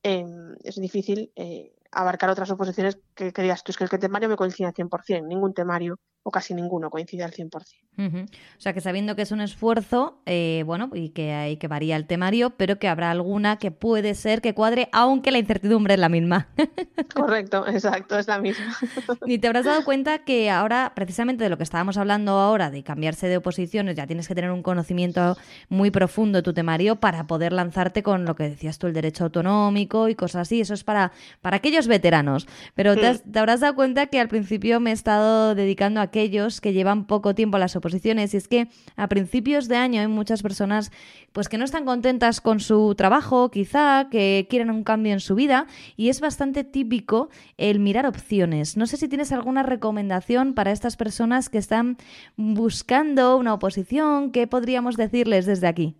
Em, 0.04 0.58
es 0.62 0.76
difícil 0.76 1.32
eh, 1.38 1.74
abarcar 1.90 2.30
otras 2.30 2.52
oposiciones 2.52 3.00
que, 3.16 3.32
que 3.34 3.42
digas 3.42 3.64
tú, 3.64 3.72
es 3.72 3.78
que 3.78 3.84
el 3.84 3.90
temario 4.00 4.30
me 4.30 4.36
coincide 4.36 4.68
al 4.68 4.74
100%, 4.74 5.28
ningún 5.28 5.54
temario 5.54 6.00
o 6.24 6.32
casi 6.32 6.54
ninguno 6.54 6.90
coincide 6.90 7.24
al 7.24 7.32
100%. 7.32 7.84
O 7.96 8.26
sea 8.58 8.74
que 8.74 8.82
sabiendo 8.82 9.16
que 9.16 9.22
es 9.22 9.32
un 9.32 9.40
esfuerzo, 9.40 10.20
eh, 10.26 10.64
bueno, 10.66 10.90
y 10.94 11.10
que 11.10 11.32
hay 11.32 11.58
que 11.58 11.68
varía 11.68 11.96
el 11.96 12.08
temario, 12.08 12.50
pero 12.52 12.80
que 12.80 12.88
habrá 12.88 13.12
alguna 13.12 13.58
que 13.58 13.70
puede 13.70 14.16
ser 14.16 14.42
que 14.42 14.56
cuadre, 14.56 14.90
aunque 14.92 15.30
la 15.32 15.38
incertidumbre 15.38 15.94
es 15.94 16.00
la 16.00 16.10
misma. 16.10 16.48
Correcto, 17.14 17.68
exacto, 17.68 18.18
es 18.18 18.28
la 18.28 18.40
misma. 18.40 18.76
y 19.28 19.38
te 19.38 19.48
habrás 19.48 19.66
dado 19.66 19.84
cuenta 19.86 20.20
que 20.20 20.50
ahora, 20.50 20.94
precisamente 20.96 21.44
de 21.44 21.52
lo 21.52 21.58
que 21.58 21.64
estábamos 21.64 21.98
hablando 21.98 22.32
ahora, 22.32 22.72
de 22.72 22.84
cambiarse 22.84 23.28
de 23.28 23.38
oposiciones, 23.38 23.96
ya 23.96 24.08
tienes 24.08 24.28
que 24.28 24.34
tener 24.34 24.50
un 24.50 24.64
conocimiento 24.64 25.38
muy 25.70 25.92
profundo 25.92 26.40
de 26.40 26.44
tu 26.44 26.54
temario 26.54 26.96
para 26.96 27.28
poder 27.28 27.54
lanzarte 27.54 28.02
con 28.02 28.26
lo 28.26 28.36
que 28.36 28.50
decías 28.50 28.80
tú, 28.80 28.88
el 28.88 28.94
derecho 28.94 29.26
autonómico 29.26 30.10
y 30.10 30.16
cosas 30.16 30.48
así. 30.48 30.62
Eso 30.62 30.74
es 30.74 30.84
para, 30.84 31.12
para 31.42 31.58
aquellos 31.58 31.86
veteranos. 31.88 32.48
Pero 32.74 32.96
te, 33.12 33.20
te 33.20 33.40
habrás 33.40 33.60
dado 33.60 33.76
cuenta 33.76 34.08
que 34.08 34.20
al 34.20 34.28
principio 34.28 34.80
me 34.80 34.92
he 34.92 34.94
estado 34.94 35.56
dedicando 35.56 36.00
a 36.00 36.04
aquellos 36.04 36.62
que 36.62 36.74
llevan 36.74 37.06
poco 37.06 37.36
tiempo 37.36 37.58
a 37.58 37.60
las 37.60 37.76
oposiciones. 37.76 38.34
Y 38.34 38.38
es 38.38 38.48
que 38.48 38.68
a 38.96 39.08
principios 39.08 39.68
de 39.68 39.78
año 39.78 40.02
hay 40.02 40.08
muchas 40.08 40.42
personas 40.42 40.92
pues 41.32 41.50
que 41.50 41.58
no 41.58 41.66
están 41.66 41.86
contentas 41.86 42.42
con 42.42 42.60
su 42.60 42.94
trabajo, 42.96 43.50
quizá, 43.50 44.08
que 44.10 44.48
quieren 44.50 44.70
un 44.70 44.84
cambio 44.84 45.14
en 45.14 45.20
su 45.20 45.36
vida. 45.36 45.68
Y 45.98 46.10
es 46.10 46.22
bastante 46.22 46.64
típico 46.64 47.30
el 47.58 47.80
mirar 47.80 48.06
opciones. 48.06 48.78
No 48.78 48.86
sé 48.88 48.98
si 48.98 49.08
tienes 49.08 49.32
alguna 49.32 49.64
recomendación 49.64 50.54
para 50.54 50.72
estas 50.72 50.98
personas 50.98 51.50
que 51.50 51.58
están 51.58 51.98
buscando 52.38 53.38
una 53.38 53.54
oposición. 53.54 54.32
¿Qué 54.32 54.48
podríamos 54.48 54.96
decirles 54.98 55.46
desde 55.46 55.68
aquí? 55.68 55.96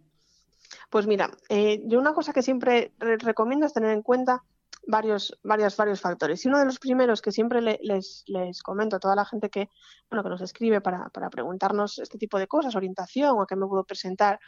Pues 0.90 1.08
mira, 1.08 1.32
eh, 1.50 1.82
yo 1.86 2.00
una 2.00 2.14
cosa 2.14 2.34
que 2.34 2.44
siempre 2.44 2.92
recomiendo 3.00 3.66
es 3.66 3.74
tener 3.74 3.90
en 3.90 4.04
cuenta 4.04 4.44
varios, 4.88 5.38
varios, 5.44 5.76
varios 5.78 6.02
factores. 6.02 6.44
Y 6.44 6.48
uno 6.48 6.60
de 6.60 6.66
los 6.66 6.80
primeros 6.80 7.22
que 7.22 7.32
siempre 7.32 7.62
les, 7.62 8.24
les 8.28 8.62
comento 8.62 8.98
a 8.98 9.00
toda 9.00 9.16
la 9.16 9.26
gente 9.26 9.50
que, 9.50 9.70
bueno, 10.10 10.24
que 10.24 10.30
nos 10.30 10.42
escribe 10.42 10.82
para, 10.82 11.10
para 11.10 11.30
preguntarnos 11.30 12.00
este 12.00 12.18
tipo 12.18 12.38
de 12.40 12.48
cosas, 12.48 12.76
orientación, 12.76 13.42
a 13.42 13.46
qué 13.48 13.56
me 13.56 13.68
puedo 13.68 13.84
presentar 13.84 14.40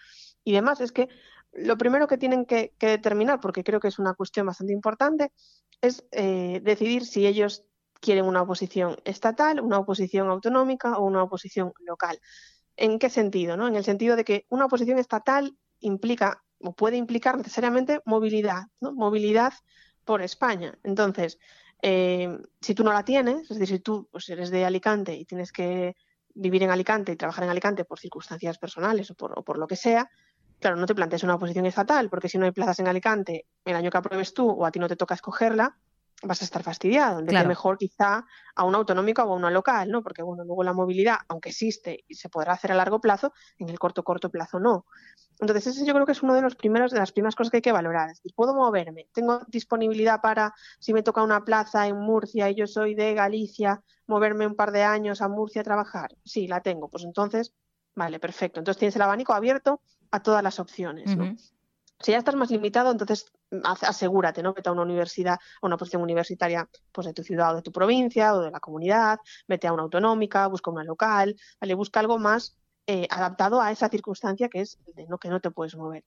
y 0.44 0.54
demás, 0.54 0.82
es 0.82 0.92
que 0.92 1.10
lo 1.56 1.77
primero 1.77 2.08
que 2.08 2.18
tienen 2.18 2.46
que, 2.46 2.74
determinar, 2.80 3.39
porque 3.39 3.63
creo 3.63 3.80
que 3.80 3.88
es 3.88 3.98
una 4.00 4.13
cuestión 4.13 4.46
bastante 4.46 4.74
importante, 4.74 5.32
es 5.82 6.06
eh, 6.12 6.62
decidir 6.63 7.06
si 7.06 7.25
ellos 7.25 7.63
quieren 8.01 8.25
una 8.25 8.42
oposición 8.42 8.98
estatal, 9.06 9.62
una 9.62 9.80
oposición 9.80 10.30
autonómica 10.30 10.98
o 10.98 11.06
una 11.06 11.24
oposición 11.24 11.74
local. 11.80 12.20
¿En 12.75 13.00
qué 13.00 13.10
sentido? 13.10 13.56
No? 13.56 13.68
En 13.68 13.75
el 13.75 13.86
sentido 13.86 14.15
de 14.15 14.25
que 14.25 14.46
una 14.50 14.65
oposición 14.65 15.00
estatal 15.00 15.58
implica 15.80 16.44
o 16.60 16.74
puede 16.74 16.98
implicar 16.98 17.38
necesariamente 17.38 18.01
movilidad, 18.06 18.63
movilidad 18.82 19.54
por 20.06 20.22
España. 20.22 20.78
Entonces, 20.84 21.40
eh, 21.82 22.38
si 22.62 22.74
tú 22.74 22.84
no 22.84 22.94
la 22.94 23.04
tienes, 23.04 23.52
es 23.52 23.60
decir, 23.60 23.78
si 23.78 23.84
tú 23.84 24.08
pues, 24.12 24.30
eres 24.30 24.50
de 24.50 24.66
Alicante 24.66 25.16
y 25.16 25.26
tienes 25.26 25.52
que 25.52 25.96
vivir 26.34 26.64
en 26.64 26.72
Alicante 26.72 27.12
y 27.12 27.16
trabajar 27.16 27.44
en 27.44 27.50
Alicante 27.50 27.86
por 27.86 28.00
circunstancias 28.00 28.58
personales 28.58 29.12
o 29.12 29.16
por, 29.16 29.58
lo 29.58 29.68
que 29.68 29.76
sea, 29.76 30.10
claro, 30.60 30.76
no 30.76 30.86
te 30.86 30.96
plantees 30.96 31.24
una 31.24 31.38
posición 31.38 31.66
estatal, 31.66 32.10
porque 32.10 32.30
si 32.30 32.38
no 32.38 32.46
hay 32.46 32.52
plazas 32.52 32.80
en 32.80 32.88
Alicante 32.88 33.46
el 33.64 33.76
año 33.76 33.90
que 33.90 33.98
apruebes 33.98 34.34
tú 34.34 34.50
o 34.50 34.66
a 34.66 34.72
ti 34.72 34.80
no 34.80 34.88
te 34.88 34.96
toca 34.96 35.16
escogerla, 35.16 35.78
vas 36.25 36.41
a 36.41 36.46
estar 36.46 36.63
fastidiado. 36.63 37.20
Entonces, 37.20 37.48
mejor 37.48 37.77
quizá 37.77 38.25
a 38.55 38.63
una 38.63 38.77
autonómica 38.77 39.24
o 39.24 39.34
a 39.34 39.36
una 39.36 39.51
local, 39.51 39.89
¿no? 39.89 40.03
Porque, 40.03 40.24
bueno, 40.24 40.44
luego 40.44 40.63
la 40.63 40.74
movilidad, 40.74 41.17
aunque 41.27 41.50
existe 41.50 42.03
y 42.08 42.15
se 42.15 42.29
podrá 42.29 42.53
hacer 42.53 42.72
a 42.72 42.75
largo 42.75 43.00
plazo, 43.00 43.34
en 43.58 43.70
el 43.70 43.79
corto, 43.79 44.03
corto 44.03 44.29
plazo 44.29 44.60
no. 44.60 44.86
Entonces, 45.39 45.67
ese 45.67 45.86
yo 45.86 45.94
creo 45.94 46.05
que 46.05 46.13
es 46.13 46.24
uno 46.24 46.34
de 46.34 46.41
los 46.41 46.55
primeros, 46.55 46.91
de 46.91 47.00
las 47.00 47.12
primeras 47.12 47.36
cosas 47.36 47.51
que 47.51 47.58
hay 47.58 47.62
que 47.62 47.72
valorar. 47.72 48.10
Es 48.10 48.17
decir, 48.17 48.34
puedo 48.36 48.55
moverme, 48.55 49.08
tengo 49.13 49.41
disponibilidad 49.48 50.22
para, 50.22 50.53
si 50.79 50.94
me 50.94 51.03
toca 51.03 51.24
una 51.24 51.44
plaza 51.44 51.88
en 51.88 51.98
Murcia 51.98 52.50
y 52.50 52.55
yo 52.55 52.67
soy 52.67 52.96
de 52.96 53.13
Galicia, 53.13 53.84
moverme 54.08 54.48
un 54.48 54.55
par 54.55 54.72
de 54.72 54.84
años 54.84 55.22
a 55.22 55.27
Murcia 55.27 55.62
a 55.62 55.65
trabajar. 55.65 56.15
Sí, 56.24 56.48
la 56.48 56.62
tengo. 56.62 56.89
Pues 56.89 57.03
entonces, 57.03 57.53
vale, 57.96 58.20
perfecto. 58.20 58.60
Entonces 58.60 58.79
tienes 58.79 58.96
el 58.96 59.01
abanico 59.01 59.34
abierto 59.34 59.82
a 60.12 60.22
todas 60.22 60.44
las 60.44 60.60
opciones, 60.60 61.15
¿no? 61.15 61.36
Si 62.00 62.12
ya 62.12 62.18
estás 62.18 62.36
más 62.36 62.52
limitado, 62.52 62.92
entonces 62.92 63.32
mm, 63.52 63.62
asegúrate, 63.64 64.44
¿no? 64.44 64.54
Vete 64.54 64.70
a 64.70 64.72
una 64.72 64.82
universidad, 64.84 65.36
a 65.36 65.66
una 65.66 65.78
posición 65.78 66.02
universitaria 66.02 66.70
pues 66.92 67.08
de 67.08 67.14
tu 67.14 67.24
ciudad 67.24 67.54
o 67.54 67.56
de 67.56 67.62
tu 67.62 67.72
provincia 67.72 68.34
o 68.36 68.42
de 68.42 68.52
la 68.52 68.60
comunidad, 68.60 69.20
vete 69.48 69.68
a 69.68 69.74
una 69.74 69.84
autonómica, 69.84 70.48
busca 70.48 70.72
una 70.72 70.84
local, 70.84 71.36
¿vale? 71.60 71.74
Busca 71.75 72.00
algo 72.00 72.18
más 72.20 72.58
eh, 72.88 73.08
adaptado 73.10 73.62
a 73.62 73.72
esa 73.72 73.90
circunstancia 73.90 74.48
que 74.48 74.62
es 74.62 74.78
de 74.94 75.08
no 75.08 75.18
que 75.18 75.30
no 75.30 75.40
te 75.40 75.52
puedes 75.52 75.75
mover. 75.75 76.04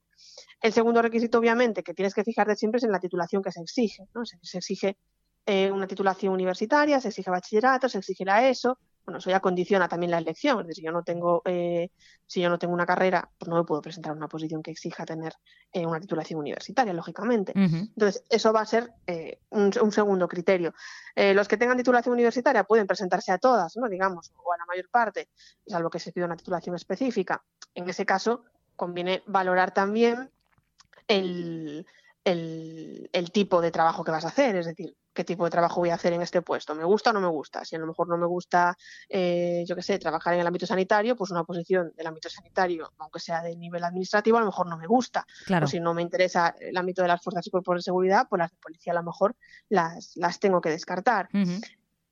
El 0.60 0.72
segundo 0.72 1.02
requisito, 1.02 1.38
obviamente, 1.38 1.82
que 1.82 1.94
tienes 1.94 2.14
que 2.14 2.22
fijarte 2.24 2.54
siempre 2.56 2.78
es 2.78 2.84
en 2.84 2.92
la 2.92 3.00
titulación 3.00 3.42
que 3.42 3.50
se 3.50 3.60
exige, 3.60 4.06
¿no? 4.14 4.24
Se, 4.24 4.58
exige 4.58 4.96
eh, 5.46 5.70
una 5.72 5.86
titulación 5.86 6.32
universitaria, 6.32 7.00
se 7.00 7.08
exige 7.08 7.30
bachillerato, 7.30 7.88
se 7.88 7.98
exige 7.98 8.24
ESO, 8.50 8.78
bueno, 9.08 9.20
eso 9.20 9.30
ya 9.30 9.40
condiciona 9.40 9.88
también 9.88 10.10
la 10.10 10.18
elección. 10.18 10.60
Es 10.60 10.66
decir, 10.66 10.82
si 10.82 10.84
yo 10.84 10.92
no 10.92 11.02
tengo, 11.02 11.40
eh, 11.46 11.88
si 12.26 12.42
yo 12.42 12.50
no 12.50 12.58
tengo 12.58 12.74
una 12.74 12.84
carrera, 12.84 13.30
pues 13.38 13.48
no 13.48 13.56
me 13.56 13.64
puedo 13.64 13.80
presentar 13.80 14.12
a 14.12 14.14
una 14.14 14.28
posición 14.28 14.62
que 14.62 14.70
exija 14.70 15.06
tener 15.06 15.32
eh, 15.72 15.86
una 15.86 15.98
titulación 15.98 16.38
universitaria, 16.38 16.92
lógicamente. 16.92 17.52
Entonces, 17.54 18.22
eso 18.28 18.52
va 18.52 18.60
a 18.60 18.66
ser 18.66 18.92
eh, 19.06 19.40
un, 19.48 19.72
segundo 19.92 20.28
criterio. 20.28 20.74
los 21.16 21.48
que 21.48 21.56
tengan 21.56 21.78
titulación 21.78 22.12
universitaria 22.12 22.64
pueden 22.64 22.86
presentarse 22.86 23.32
a 23.32 23.38
todas, 23.38 23.78
¿no? 23.78 23.88
digamos, 23.88 24.30
o 24.44 24.52
a 24.52 24.58
la 24.58 24.66
mayor 24.66 24.90
parte, 24.90 25.30
salvo 25.66 25.88
que 25.88 26.00
se 26.00 26.12
pida 26.12 26.26
una 26.26 26.36
titulación 26.36 26.76
específica. 26.76 27.42
En 27.74 27.88
ese 27.88 28.04
caso, 28.04 28.44
conviene 28.76 29.22
valorar 29.26 29.72
también 29.72 30.30
el, 31.06 31.86
el 32.24 33.30
tipo 33.32 33.62
de 33.62 33.70
trabajo 33.70 34.04
que 34.04 34.10
vas 34.10 34.26
a 34.26 34.28
hacer. 34.28 34.54
Es 34.56 34.66
decir, 34.66 34.94
qué 35.18 35.24
tipo 35.24 35.42
de 35.42 35.50
trabajo 35.50 35.80
voy 35.80 35.90
a 35.90 35.94
hacer 35.94 36.12
en 36.12 36.22
este 36.22 36.42
puesto. 36.42 36.76
¿Me 36.76 36.84
gusta 36.84 37.10
o 37.10 37.12
no 37.12 37.20
me 37.20 37.26
gusta? 37.26 37.64
Si 37.64 37.74
a 37.74 37.78
lo 37.80 37.88
mejor 37.88 38.06
no 38.08 38.16
me 38.16 38.26
gusta, 38.26 38.78
eh, 39.08 39.64
yo 39.66 39.74
qué 39.74 39.82
sé, 39.82 39.98
trabajar 39.98 40.34
en 40.34 40.40
el 40.40 40.46
ámbito 40.46 40.64
sanitario, 40.64 41.16
pues 41.16 41.32
una 41.32 41.42
posición 41.42 41.92
del 41.96 42.06
ámbito 42.06 42.28
sanitario, 42.28 42.92
aunque 42.98 43.18
sea 43.18 43.42
de 43.42 43.56
nivel 43.56 43.82
administrativo, 43.82 44.36
a 44.36 44.40
lo 44.40 44.46
mejor 44.46 44.68
no 44.68 44.78
me 44.78 44.86
gusta. 44.86 45.26
Claro. 45.44 45.64
O 45.64 45.68
si 45.68 45.80
no 45.80 45.92
me 45.92 46.02
interesa 46.02 46.54
el 46.60 46.76
ámbito 46.76 47.02
de 47.02 47.08
las 47.08 47.20
fuerzas 47.20 47.44
y 47.44 47.50
cuerpos 47.50 47.78
de 47.78 47.82
seguridad, 47.82 48.28
pues 48.30 48.38
las 48.38 48.52
de 48.52 48.58
policía 48.58 48.92
a 48.92 48.96
lo 48.96 49.02
mejor 49.02 49.34
las, 49.68 50.12
las 50.14 50.38
tengo 50.38 50.60
que 50.60 50.70
descartar. 50.70 51.28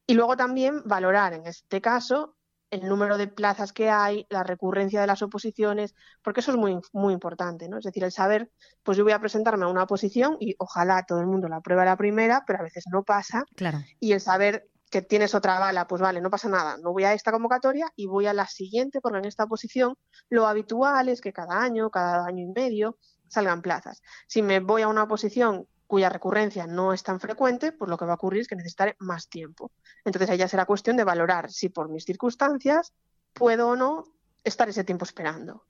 Y 0.09 0.15
luego 0.15 0.37
también 0.37 0.83
valorar, 0.85 1.33
en 1.33 1.47
este 1.47 1.81
caso, 1.81 2.36
el 2.71 2.89
número 2.89 3.17
de 3.19 3.29
plazas 3.29 3.73
que 3.73 3.91
hay, 3.91 4.27
la 4.29 4.43
recurrencia 4.43 5.01
de 5.01 5.07
las 5.07 5.23
oposiciones, 5.23 5.95
porque 6.23 6.41
eso 6.41 6.51
es 6.51 6.57
muy, 6.57 6.79
muy 6.93 7.15
importante, 7.15 7.69
¿no? 7.69 7.79
Es 7.79 7.85
decir, 7.85 8.05
el 8.05 8.13
saber, 8.13 8.51
pues 8.83 8.99
yo 8.99 9.05
voy 9.05 9.13
a 9.13 9.21
presentarme 9.21 9.65
a 9.65 9.69
una 9.69 9.85
oposición 9.85 10.37
y 10.41 10.55
ojalá 10.59 11.05
todo 11.07 11.21
el 11.21 11.27
mundo 11.27 11.49
la 11.49 11.57
apruebe 11.57 11.83
a 11.83 11.87
la 11.87 11.97
primera, 11.97 12.45
pero 12.47 12.59
a 12.59 12.63
veces 12.63 12.85
no 12.91 13.05
pasa. 13.05 13.45
Claro. 13.55 13.79
Y 14.01 14.13
el 14.13 14.21
saber 14.21 14.69
que 14.91 15.03
tienes 15.03 15.35
otra 15.35 15.59
bala, 15.59 15.87
pues 15.87 16.01
vale, 16.01 16.21
no 16.21 16.31
pasa 16.31 16.49
nada, 16.49 16.77
no 16.79 16.93
voy 16.93 17.05
a 17.05 17.13
esta 17.13 17.33
convocatoria 17.33 17.91
y 17.97 18.07
voy 18.07 18.27
a 18.27 18.33
la 18.33 18.47
siguiente, 18.47 19.01
porque 19.01 19.19
en 19.19 19.25
esta 19.25 19.47
posición 19.47 19.97
lo 20.29 20.47
habitual 20.47 21.09
es 21.09 21.21
que 21.21 21.33
cada 21.33 21.61
año, 21.61 21.91
cada 21.91 22.25
año 22.27 22.45
y 22.45 22.53
medio, 22.53 22.99
salgan 23.29 23.63
plazas. 23.63 24.03
Si 24.29 24.43
me 24.43 24.61
voy 24.61 24.83
a 24.83 24.89
una 24.89 25.09
posición 25.09 25.67
cuya 25.87 26.09
recurrencia 26.09 26.67
no 26.67 26.93
es 26.93 27.03
tan 27.03 27.21
frecuente, 27.21 27.73
pues 27.73 27.89
lo 27.89 27.97
que 27.97 28.05
va 28.05 28.13
a 28.13 28.17
ocurrir 28.17 28.43
es 28.43 28.49
que 28.49 28.57
necesitaré 28.57 28.97
más 28.99 29.29
tiempo. 29.29 29.71
Entonces 30.05 30.31
ahí 30.31 30.39
ya 30.39 30.49
será 30.49 30.65
cuestión 30.67 30.97
de 30.97 31.05
valorar 31.05 31.51
si 31.51 31.69
por 31.69 31.89
mis 31.89 32.05
circunstancias 32.05 32.93
puedo 33.33 33.69
o 33.69 33.77
no 33.77 34.05
estar 34.45 34.69
ese 34.69 34.85
tiempo 34.85 35.05
esperando. 35.05 35.65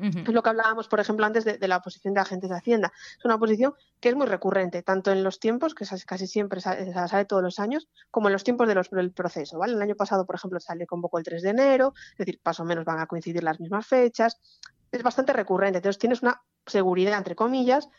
Es 0.00 0.28
lo 0.28 0.42
que 0.42 0.48
hablábamos, 0.48 0.88
por 0.88 0.98
ejemplo, 0.98 1.26
antes 1.26 1.44
de, 1.44 1.68
la 1.68 1.80
posición 1.80 2.14
de 2.14 2.20
agentes 2.20 2.48
de 2.48 2.56
Hacienda. 2.56 2.92
Es 3.18 3.24
una 3.24 3.38
posición 3.38 3.74
que 4.00 4.08
es 4.08 4.16
muy 4.16 4.26
recurrente, 4.26 4.82
tanto 4.82 5.12
en 5.12 5.22
los 5.22 5.40
tiempos, 5.40 5.74
que 5.74 5.84
casi 6.06 6.26
siempre 6.26 6.60
sale, 6.62 6.90
sale 6.92 7.26
todos 7.26 7.42
los 7.42 7.58
años, 7.58 7.86
como 8.10 8.28
en 8.28 8.32
los 8.32 8.42
tiempos 8.42 8.66
de 8.66 8.74
los, 8.74 8.88
del 8.88 9.12
proceso. 9.12 9.58
¿vale? 9.58 9.74
El 9.74 9.82
año 9.82 9.96
pasado, 9.96 10.24
por 10.24 10.36
ejemplo, 10.36 10.58
sale 10.58 10.86
convocó 10.86 11.18
el 11.18 11.24
3 11.24 11.42
de 11.42 11.50
enero, 11.50 11.92
es 12.12 12.18
decir, 12.18 12.40
más 12.42 12.58
o 12.60 12.64
menos 12.64 12.86
van 12.86 12.98
a 12.98 13.06
coincidir 13.06 13.44
las 13.44 13.60
mismas 13.60 13.86
fechas. 13.86 14.40
Es 14.90 15.02
bastante 15.02 15.34
recurrente. 15.34 15.78
Entonces 15.78 15.98
tienes 15.98 16.22
una 16.22 16.42
seguridad, 16.64 17.18
entre 17.18 17.36
comillas, 17.36 17.90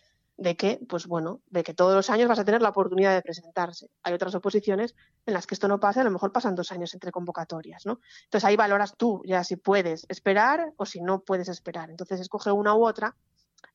de 0.42 0.56
que, 0.56 0.80
pues 0.90 1.06
bueno, 1.06 1.40
de 1.52 1.64
que 1.64 1.76
todos 1.76 1.94
los 1.94 2.10
años 2.10 2.28
vas 2.28 2.40
a 2.40 2.44
tener 2.44 2.64
la 2.64 2.70
oportunidad 2.70 3.14
de 3.14 3.22
presentarse. 3.22 3.92
Hay 4.02 4.14
otras 4.14 4.34
oposiciones 4.34 4.96
en 5.28 5.36
las 5.36 5.46
que 5.46 5.54
esto 5.54 5.68
no 5.68 5.80
pasa, 5.80 6.02
a 6.02 6.04
lo 6.04 6.10
mejor 6.10 6.32
pasan 6.32 6.56
dos 6.56 6.72
años 6.72 6.96
entre 6.96 7.12
convocatorias, 7.12 7.86
¿no? 7.86 8.00
Entonces 8.24 8.46
ahí 8.46 8.56
valoras 8.56 8.96
tú 8.98 9.22
ya 9.24 9.44
si 9.44 9.56
puedes 9.56 10.08
esperar 10.10 10.74
o 10.78 10.88
si 10.88 11.00
no 11.00 11.20
puedes 11.20 11.48
esperar. 11.48 11.92
Entonces 11.92 12.20
escoge 12.20 12.52
una 12.52 12.74
u 12.74 12.88
otra 12.88 13.16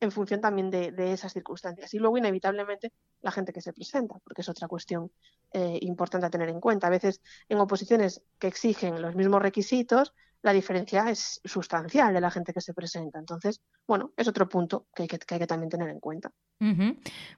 en 0.01 0.11
función 0.11 0.41
también 0.41 0.73
de, 0.73 1.13
esas 1.13 1.33
circunstancias. 1.33 1.95
Y 1.95 2.01
luego, 2.01 2.19
inevitablemente, 2.19 2.93
la 3.23 3.31
gente 3.31 3.53
que 3.53 3.61
se 3.61 3.73
presenta, 3.73 4.19
porque 4.25 4.43
es 4.43 4.49
otra 4.49 4.67
cuestión 4.67 5.13
eh, 5.53 5.79
importante 5.83 6.27
a 6.27 6.31
tener 6.31 6.49
en 6.49 6.59
cuenta. 6.59 6.89
A 6.89 6.91
veces 6.91 7.21
en 7.49 7.61
oposiciones 7.61 8.23
que 8.41 8.49
exigen 8.49 9.01
los 9.01 9.15
mismos 9.15 9.41
requisitos, 9.41 10.15
la 10.43 10.53
diferencia 10.53 11.11
es 11.11 11.41
sustancial 11.45 12.15
de 12.15 12.21
la 12.21 12.31
gente 12.31 12.53
que 12.53 12.61
se 12.61 12.75
presenta. 12.75 13.19
Entonces, 13.19 13.61
bueno, 13.87 14.13
es 14.17 14.29
otro 14.29 14.49
punto 14.49 14.87
que 14.95 15.03
hay 15.03 15.09
que, 15.09 15.47
también 15.47 15.71
tener 15.71 15.89
en 15.89 16.01
cuenta. 16.01 16.31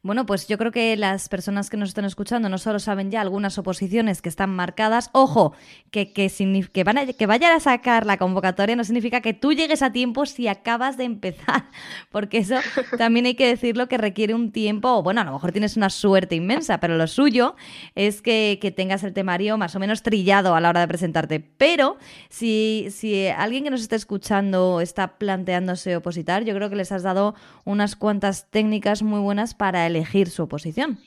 Bueno, 0.02 0.26
pues 0.26 0.46
yo 0.46 0.58
creo 0.58 0.70
que 0.70 0.96
las 0.96 1.28
personas 1.28 1.70
que 1.70 1.76
nos 1.76 1.88
están 1.88 2.04
escuchando 2.04 2.48
no 2.48 2.56
solo 2.56 2.78
saben 2.78 3.10
ya 3.10 3.20
algunas 3.20 3.58
oposiciones 3.58 4.22
que 4.22 4.28
están 4.28 4.50
marcadas, 4.50 5.10
ojo, 5.12 5.54
que, 5.90 6.12
que, 6.12 6.30
que, 6.72 6.84
van 6.84 6.98
a, 6.98 7.06
que 7.06 7.26
vayan 7.26 7.52
a 7.52 7.60
sacar 7.60 8.06
la 8.06 8.16
convocatoria 8.16 8.76
no 8.76 8.84
significa 8.84 9.20
que 9.20 9.34
tú 9.34 9.52
llegues 9.52 9.82
a 9.82 9.90
tiempo 9.90 10.24
si 10.24 10.46
acabas 10.46 10.96
de 10.96 11.04
empezar, 11.04 11.68
porque 12.12 12.38
eso 12.38 12.56
también 12.96 13.26
hay 13.26 13.34
que 13.34 13.48
decirlo 13.48 13.88
que 13.88 13.98
requiere 13.98 14.34
un 14.34 14.52
tiempo, 14.52 15.02
bueno, 15.02 15.20
a 15.20 15.24
lo 15.24 15.32
mejor 15.32 15.50
tienes 15.50 15.76
una 15.76 15.90
suerte 15.90 16.36
inmensa, 16.36 16.78
pero 16.78 16.96
lo 16.96 17.06
suyo 17.08 17.56
es 17.96 18.22
que, 18.22 18.58
que 18.60 18.70
tengas 18.70 19.02
el 19.02 19.14
temario 19.14 19.58
más 19.58 19.74
o 19.74 19.80
menos 19.80 20.02
trillado 20.02 20.54
a 20.54 20.60
la 20.60 20.68
hora 20.68 20.80
de 20.80 20.88
presentarte. 20.88 21.40
Pero 21.40 21.98
si 22.28 22.87
si 22.90 23.28
alguien 23.28 23.64
que 23.64 23.70
nos 23.70 23.80
está 23.80 23.96
escuchando 23.96 24.80
está 24.80 25.18
planteándose 25.18 25.96
opositar, 25.96 26.44
yo 26.44 26.54
creo 26.54 26.70
que 26.70 26.76
les 26.76 26.92
has 26.92 27.02
dado 27.02 27.34
unas 27.64 27.96
cuantas 27.96 28.50
técnicas 28.50 29.02
muy 29.02 29.20
buenas 29.20 29.54
para 29.54 29.86
elegir 29.86 30.30
su 30.30 30.42
oposición. 30.42 30.98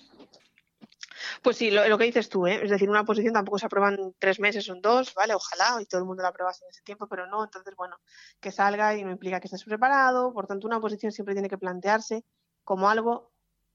Pues 1.41 1.57
sí, 1.57 1.71
lo, 1.71 1.97
que 1.97 2.05
dices 2.05 2.29
tú, 2.29 2.47
¿eh? 2.47 2.61
es 2.63 2.69
decir, 2.69 2.89
una 2.89 3.01
oposición 3.01 3.33
tampoco 3.33 3.59
se 3.59 3.65
aprueba 3.65 3.89
en 3.89 4.13
tres 4.19 4.39
meses 4.39 4.67
o 4.69 4.73
en 4.73 4.81
dos, 4.81 5.13
¿vale? 5.13 5.33
Ojalá 5.33 5.81
y 5.81 5.85
todo 5.85 6.01
el 6.01 6.07
mundo 6.07 6.23
la 6.23 6.29
apruebase 6.29 6.63
en 6.65 6.69
ese 6.69 6.81
tiempo, 6.83 7.07
pero 7.07 7.27
no, 7.27 7.43
entonces, 7.43 7.75
bueno, 7.75 7.97
que 8.39 8.51
salga 8.51 8.95
y 8.95 9.03
no 9.03 9.11
implica 9.11 9.39
que 9.39 9.47
estés 9.47 9.63
preparado, 9.63 10.33
por 10.33 10.47
tanto, 10.47 10.67
una 10.67 10.77
oposición 10.77 11.11
siempre 11.11 11.33
tiene 11.33 11.49
que 11.49 11.57
plantearse 11.57 12.25
como 12.63 12.89
algo 12.89 13.30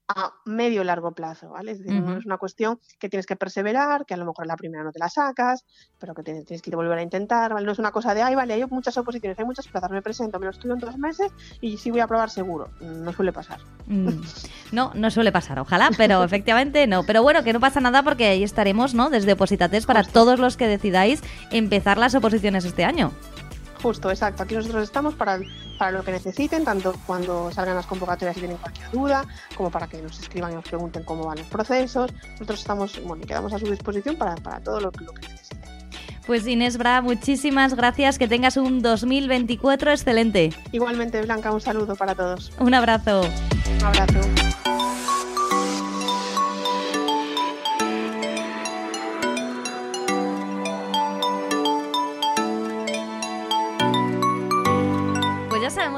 a 0.07 0.33
medio 0.45 0.83
largo 0.83 1.11
plazo, 1.11 1.49
¿vale? 1.49 1.71
Es 1.71 1.79
decir, 1.79 2.01
no 2.01 2.17
es 2.17 2.25
una 2.25 2.37
cuestión 2.37 2.79
que 2.97 3.09
tienes 3.09 3.25
que 3.25 3.35
perseverar, 3.35 4.05
que 4.05 4.13
a 4.13 4.17
lo 4.17 4.25
mejor 4.25 4.47
la 4.47 4.55
primera 4.55 4.83
no 4.83 4.91
te 4.91 4.99
la 4.99 5.09
sacas, 5.09 5.65
pero 5.99 6.13
que 6.13 6.23
tienes, 6.23 6.61
que 6.61 6.75
volver 6.75 6.97
a 6.97 7.01
intentar, 7.01 7.53
¿vale? 7.53 7.65
No 7.65 7.73
es 7.73 7.79
una 7.79 7.91
cosa 7.91 8.13
de, 8.13 8.21
ay, 8.21 8.33
vale, 8.33 8.53
hay 8.53 8.65
muchas 8.69 8.97
oposiciones, 8.97 9.37
hay 9.37 9.45
muchas 9.45 9.67
plazas, 9.67 9.91
me 9.91 10.01
presento, 10.01 10.39
me 10.39 10.45
lo 10.45 10.51
estudio 10.51 10.75
en 10.75 10.79
dos 10.79 10.97
meses 10.97 11.31
y 11.59 11.77
sí 11.77 11.91
voy 11.91 11.99
a 11.99 12.07
probar 12.07 12.29
seguro. 12.29 12.69
No 12.79 13.11
suele 13.11 13.33
pasar. 13.33 13.59
Mm. 13.87 14.21
No, 14.69 14.91
no 14.95 15.09
suele 15.09 15.31
pasar, 15.31 15.59
ojalá, 15.59 15.91
pero 15.95 16.23
efectivamente 16.25 16.87
no. 16.87 17.03
Pero 17.03 17.23
bueno, 17.23 17.41
que 17.41 17.53
no 17.53 17.61
pasa 17.61 17.79
nada 17.79 18.03
porque 18.03 18.25
ahí 18.25 18.43
estaremos, 18.43 18.93
¿no? 18.93 19.09
Desde 19.09 19.31
Opositates 19.31 19.85
para 19.85 20.03
todos 20.03 20.39
los 20.39 20.57
que 20.57 20.67
decidáis 20.67 21.21
empezar 21.51 21.97
las 21.97 22.13
oposiciones 22.13 22.65
este 22.65 22.83
año. 22.83 23.13
Justo, 23.81 24.09
exacto. 24.09 24.43
Aquí 24.43 24.55
nosotros 24.55 24.83
estamos 24.83 25.15
para, 25.15 25.39
para 25.77 25.91
lo 25.91 26.03
que 26.03 26.11
necesiten, 26.11 26.65
tanto 26.65 26.93
cuando 27.05 27.51
salgan 27.51 27.75
las 27.75 27.85
convocatorias 27.85 28.37
y 28.37 28.39
tienen 28.41 28.57
cualquier 28.57 28.89
duda, 28.91 29.25
como 29.55 29.71
para 29.71 29.87
que 29.87 30.01
nos 30.01 30.19
escriban 30.19 30.51
y 30.51 30.55
nos 30.55 30.65
pregunten 30.65 31.03
cómo 31.03 31.25
van 31.25 31.37
los 31.37 31.47
procesos. 31.47 32.11
Nosotros 32.31 32.59
estamos, 32.59 33.01
bueno, 33.03 33.23
y 33.23 33.27
quedamos 33.27 33.53
a 33.53 33.59
su 33.59 33.65
disposición 33.65 34.15
para, 34.15 34.35
para 34.35 34.59
todo 34.59 34.79
lo, 34.79 34.91
lo 34.91 35.13
que 35.13 35.27
necesiten. 35.27 35.77
Pues 36.27 36.45
Inés 36.45 36.77
Bra, 36.77 37.01
muchísimas 37.01 37.73
gracias. 37.73 38.19
Que 38.19 38.27
tengas 38.27 38.57
un 38.57 38.81
2024 38.81 39.91
excelente. 39.91 40.49
Igualmente, 40.73 41.21
Blanca, 41.21 41.53
un 41.53 41.61
saludo 41.61 41.95
para 41.95 42.15
todos. 42.15 42.51
Un 42.59 42.73
abrazo. 42.73 43.21
Un 43.79 43.85
abrazo. 43.85 44.19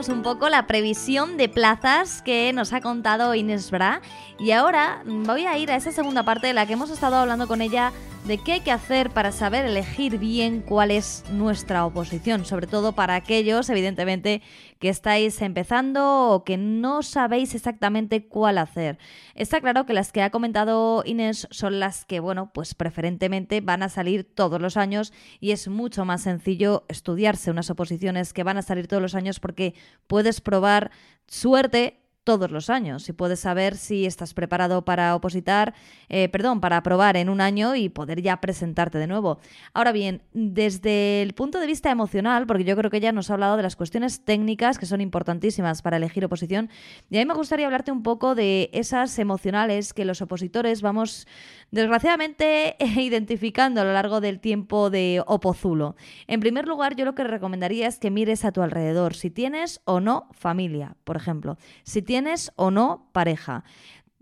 Un 0.07 0.21
poco 0.21 0.47
la 0.47 0.65
previsión 0.65 1.35
de 1.35 1.49
plazas 1.49 2.21
que 2.21 2.53
nos 2.53 2.71
ha 2.71 2.79
contado 2.79 3.35
Inés 3.35 3.69
Bra. 3.69 4.01
Y 4.39 4.51
ahora 4.51 5.01
voy 5.05 5.45
a 5.45 5.57
ir 5.57 5.71
a 5.71 5.75
esa 5.75 5.91
segunda 5.91 6.23
parte 6.23 6.47
de 6.47 6.53
la 6.53 6.65
que 6.65 6.73
hemos 6.73 6.89
estado 6.89 7.17
hablando 7.17 7.47
con 7.47 7.62
ella 7.62 7.91
de 8.25 8.38
qué 8.38 8.53
hay 8.53 8.60
que 8.60 8.71
hacer 8.71 9.10
para 9.10 9.32
saber 9.32 9.65
elegir 9.65 10.19
bien 10.19 10.62
cuál 10.62 10.91
es 10.91 11.23
nuestra 11.32 11.86
oposición, 11.86 12.45
sobre 12.45 12.67
todo 12.67 12.93
para 12.93 13.15
aquellos, 13.15 13.69
evidentemente, 13.69 14.41
que 14.77 14.89
estáis 14.89 15.41
empezando 15.41 16.29
o 16.29 16.43
que 16.43 16.58
no 16.58 17.01
sabéis 17.01 17.55
exactamente 17.55 18.27
cuál 18.27 18.58
hacer. 18.58 18.99
Está 19.36 19.62
claro 19.62 19.86
que 19.86 19.93
las 19.93 20.12
que 20.12 20.21
ha 20.21 20.29
comentado 20.29 21.03
Inés 21.05 21.47
son 21.49 21.79
las 21.79 22.05
que, 22.05 22.19
bueno, 22.19 22.51
pues 22.53 22.75
preferentemente 22.75 23.62
van 23.62 23.84
a 23.84 23.89
salir 23.89 24.23
todos 24.23 24.62
los 24.62 24.77
años 24.77 25.12
y 25.39 25.51
es 25.51 25.67
mucho 25.67 26.05
más 26.05 26.21
sencillo 26.21 26.86
estudiarse 26.88 27.51
unas 27.51 27.69
oposiciones 27.69 28.34
que 28.34 28.43
van 28.43 28.58
a 28.58 28.62
salir 28.62 28.88
todos 28.88 29.01
los 29.01 29.15
años 29.15 29.39
porque 29.39 29.73
puedes 30.08 30.41
probar 30.41 30.91
suerte 31.27 31.99
todos 32.23 32.51
los 32.51 32.69
años 32.69 33.08
y 33.10 33.13
puedes 33.13 33.39
saber 33.39 33.75
si 33.75 34.05
estás 34.05 34.34
preparado 34.34 34.86
para 34.86 35.15
opositar, 35.15 35.73
eh, 36.10 36.29
perdón, 36.29 36.62
para 36.62 36.77
aprobar 36.77 37.17
en 37.17 37.29
un 37.29 37.41
año 37.41 37.75
y 37.75 37.89
poder 37.89 38.21
ya 38.21 38.39
presentarte 38.39 38.97
de 38.97 39.08
nuevo. 39.08 39.39
Ahora 39.73 39.91
bien, 39.91 40.21
desde 40.34 41.21
el 41.21 41.34
punto 41.34 41.60
de 41.60 41.67
vista 41.67 41.89
emocional, 41.89 42.45
porque 42.45 42.63
yo 42.63 42.75
creo 42.75 42.91
que 42.91 42.99
ya 42.99 43.12
nos 43.12 43.29
ha 43.29 43.34
hablado 43.34 43.58
de 43.58 43.63
las 43.63 43.75
cuestiones 43.75 44.23
técnicas 44.23 44.77
que 44.77 44.86
son 44.86 45.01
importantísimas 45.01 45.82
para 45.82 45.97
elegir 45.97 46.23
oposición, 46.25 46.69
y 47.10 47.17
a 47.17 47.19
mí 47.19 47.25
me 47.25 47.34
gustaría 47.34 47.65
hablarte 47.65 47.91
un 47.91 48.03
poco 48.03 48.36
de 48.36 48.69
esas 48.73 49.17
emocionales 49.17 49.93
que 49.93 50.05
los 50.05 50.21
opositores 50.21 50.82
vamos 50.82 51.27
desgraciadamente 51.71 52.75
identificando 52.79 53.82
a 53.82 53.84
lo 53.84 53.93
largo 53.93 54.21
del 54.21 54.39
tiempo 54.39 54.89
de 54.89 55.23
opozulo. 55.25 55.95
En 56.27 56.39
primer 56.39 56.67
lugar, 56.67 56.95
yo 56.95 57.05
lo 57.05 57.15
que 57.15 57.23
recomendaría 57.23 57.88
es 57.88 57.99
que 57.99 58.12
mires 58.12 58.45
a 58.45 58.51
tu 58.51 58.62
alrededor, 58.62 59.15
si 59.15 59.29
tienes 59.29 59.82
o 59.86 59.99
no 59.99 60.27
familia, 60.32 60.95
por 61.03 61.15
ejemplo, 61.15 61.58
si 61.84 62.01
tienes 62.10 62.52
o 62.56 62.72
no 62.72 63.08
pareja 63.12 63.63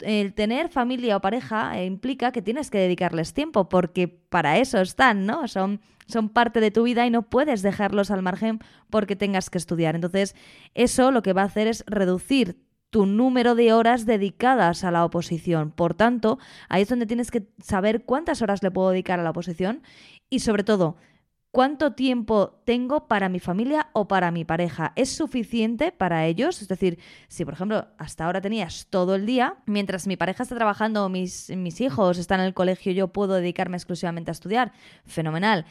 el 0.02 0.34
tener 0.34 0.70
familia 0.70 1.18
o 1.18 1.22
pareja 1.22 1.80
eh, 1.80 1.86
implica 1.86 2.32
que 2.32 2.42
tienes 2.42 2.70
que 2.70 2.78
dedicarles 2.78 3.34
tiempo, 3.34 3.70
porque 3.70 4.08
para 4.08 4.58
eso 4.58 4.80
están, 4.80 5.26
¿no? 5.26 5.48
Son, 5.48 5.82
son 6.08 6.30
parte 6.30 6.60
de 6.60 6.72
tu 6.72 6.84
vida 6.84 7.06
y 7.06 7.10
no 7.10 7.24
puedes 7.24 7.62
dejarlos 7.62 8.12
al 8.12 8.22
margen 8.22 8.60
porque 8.90 9.16
tengas 9.16 9.50
que 9.50 9.58
estudiar. 9.58 9.96
Entonces, 9.96 10.36
eso 10.76 11.12
lo 11.12 11.24
que 11.24 11.34
va 11.34 11.42
a 11.44 11.46
hacer 11.46 11.68
es 11.68 11.84
reducir 11.88 12.62
tu 12.90 13.06
número 13.06 13.56
de 13.56 13.74
horas 13.74 14.06
dedicadas 14.06 14.84
a 14.84 14.92
la 14.92 15.04
oposición. 15.04 15.72
Por 15.72 15.94
tanto, 15.94 16.40
ahí 16.70 16.84
es 16.84 16.90
donde 16.90 17.06
tienes 17.06 17.32
que 17.32 17.48
saber 17.62 18.04
cuántas 18.06 18.42
horas 18.42 18.64
le 18.64 18.72
puedo 18.72 18.92
dedicar 18.92 19.20
a 19.20 19.24
la 19.24 19.32
oposición 19.32 19.82
y 20.30 20.40
sobre 20.40 20.64
todo, 20.64 20.98
cuánto 21.52 21.94
tiempo 21.94 22.62
tengo 22.66 23.08
para 23.08 23.30
mi 23.30 23.40
familia 23.40 23.90
o 23.94 24.08
para 24.08 24.32
mi 24.32 24.46
pareja. 24.46 24.94
¿Es 24.96 25.10
suficiente 25.10 25.92
para 25.92 26.26
ellos? 26.26 26.62
Es 26.62 26.68
decir, 26.68 27.00
si 27.28 27.46
por 27.46 27.54
ejemplo 27.54 27.88
hasta 27.98 28.26
ahora 28.26 28.42
tenías 28.42 28.88
todo 28.90 29.16
el 29.16 29.26
día, 29.26 29.58
mientras 29.66 30.08
mi 30.08 30.18
pareja 30.18 30.44
está 30.44 30.56
trabajando 30.56 31.10
mis, 31.10 31.50
mis 31.56 31.82
hijos 31.82 32.18
están 32.18 32.40
en 32.40 32.48
el 32.48 32.54
colegio, 32.54 32.92
yo 32.92 33.08
puedo 33.10 33.36
dedicarme 33.36 33.78
exclusivamente 33.78 34.32
a 34.32 34.34
estudiar. 34.34 34.72
Fenomenal 35.06 35.66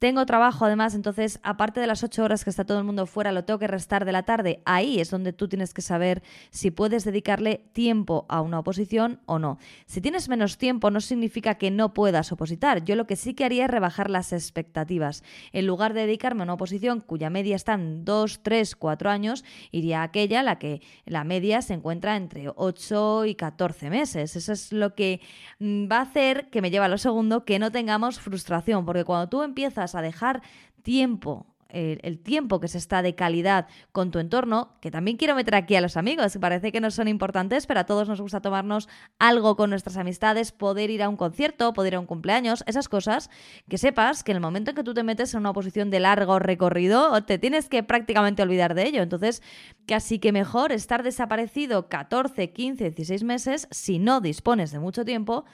tengo 0.00 0.24
trabajo 0.24 0.64
además, 0.64 0.94
entonces 0.94 1.40
aparte 1.42 1.78
de 1.78 1.86
las 1.86 2.02
ocho 2.02 2.24
horas 2.24 2.42
que 2.42 2.48
está 2.48 2.64
todo 2.64 2.78
el 2.78 2.84
mundo 2.84 3.04
fuera, 3.04 3.32
lo 3.32 3.44
tengo 3.44 3.58
que 3.58 3.66
restar 3.66 4.06
de 4.06 4.12
la 4.12 4.22
tarde, 4.22 4.62
ahí 4.64 4.98
es 4.98 5.10
donde 5.10 5.34
tú 5.34 5.46
tienes 5.46 5.74
que 5.74 5.82
saber 5.82 6.22
si 6.48 6.70
puedes 6.70 7.04
dedicarle 7.04 7.66
tiempo 7.74 8.24
a 8.30 8.40
una 8.40 8.58
oposición 8.58 9.20
o 9.26 9.38
no. 9.38 9.58
Si 9.84 10.00
tienes 10.00 10.30
menos 10.30 10.56
tiempo 10.56 10.90
no 10.90 11.02
significa 11.02 11.56
que 11.56 11.70
no 11.70 11.92
puedas 11.92 12.32
opositar. 12.32 12.82
Yo 12.82 12.96
lo 12.96 13.06
que 13.06 13.14
sí 13.14 13.34
que 13.34 13.44
haría 13.44 13.66
es 13.66 13.70
rebajar 13.70 14.08
las 14.08 14.32
expectativas. 14.32 15.22
En 15.52 15.66
lugar 15.66 15.92
de 15.92 16.06
dedicarme 16.06 16.40
a 16.40 16.44
una 16.44 16.54
oposición 16.54 17.00
cuya 17.00 17.28
media 17.28 17.54
está 17.54 17.74
en 17.74 18.06
2, 18.06 18.40
3, 18.42 18.76
4 18.76 19.10
años, 19.10 19.44
iría 19.70 20.00
a 20.00 20.04
aquella 20.04 20.42
la 20.42 20.58
que 20.58 20.80
la 21.04 21.24
media 21.24 21.60
se 21.60 21.74
encuentra 21.74 22.16
entre 22.16 22.50
8 22.56 23.26
y 23.26 23.34
14 23.34 23.90
meses. 23.90 24.34
Eso 24.34 24.52
es 24.54 24.72
lo 24.72 24.94
que 24.94 25.20
mm, 25.58 25.92
va 25.92 25.98
a 25.98 26.02
hacer 26.02 26.48
que 26.48 26.62
me 26.62 26.70
lleva 26.70 26.86
a 26.86 26.88
lo 26.88 26.96
segundo 26.96 27.44
que 27.44 27.58
no 27.58 27.70
tengamos 27.70 28.18
frustración, 28.18 28.86
porque 28.86 29.04
cuando 29.04 29.28
tú 29.28 29.42
empiezas 29.42 29.89
a 29.94 30.02
dejar 30.02 30.42
tiempo 30.82 31.46
el, 31.72 32.18
tiempo 32.18 32.60
que 32.60 32.68
se 32.68 32.78
está 32.78 33.02
de 33.02 33.14
calidad 33.14 33.66
con 33.92 34.10
tu 34.10 34.18
entorno, 34.18 34.74
que 34.80 34.90
también 34.90 35.16
quiero 35.16 35.34
meter 35.34 35.54
aquí 35.54 35.76
a 35.76 35.80
los 35.80 35.96
amigos, 35.96 36.36
parece 36.40 36.72
que 36.72 36.80
no 36.80 36.90
son 36.90 37.08
importantes, 37.08 37.66
pero 37.66 37.80
a 37.80 37.84
todos 37.84 38.08
nos 38.08 38.20
gusta 38.20 38.40
tomarnos 38.40 38.88
algo 39.18 39.56
con 39.56 39.70
nuestras 39.70 39.96
amistades, 39.96 40.52
poder 40.52 40.90
ir 40.90 41.02
a 41.02 41.08
un 41.08 41.16
concierto, 41.16 41.72
poder 41.72 41.94
ir 41.94 41.96
a 41.96 42.00
un 42.00 42.06
cumpleaños, 42.06 42.64
esas 42.66 42.88
cosas, 42.88 43.30
que 43.68 43.78
sepas 43.78 44.24
que 44.24 44.32
en 44.32 44.36
el 44.36 44.42
momento 44.42 44.70
en 44.70 44.76
que 44.76 44.84
tú 44.84 44.94
te 44.94 45.02
metes 45.02 45.34
en 45.34 45.40
una 45.40 45.52
posición 45.52 45.90
de 45.90 46.00
largo 46.00 46.38
recorrido, 46.38 47.22
te 47.24 47.38
tienes 47.38 47.68
que 47.68 47.82
prácticamente 47.82 48.42
olvidar 48.42 48.74
de 48.74 48.86
ello. 48.86 49.02
Entonces, 49.02 49.42
casi 49.86 50.18
que 50.18 50.32
mejor 50.32 50.72
estar 50.72 51.02
desaparecido 51.02 51.88
14, 51.88 52.52
15, 52.52 52.90
16 52.90 53.24
meses 53.24 53.68
si 53.70 53.98
no 53.98 54.20
dispones 54.20 54.70
de 54.72 54.78
mucho 54.78 55.04
tiempo 55.04 55.44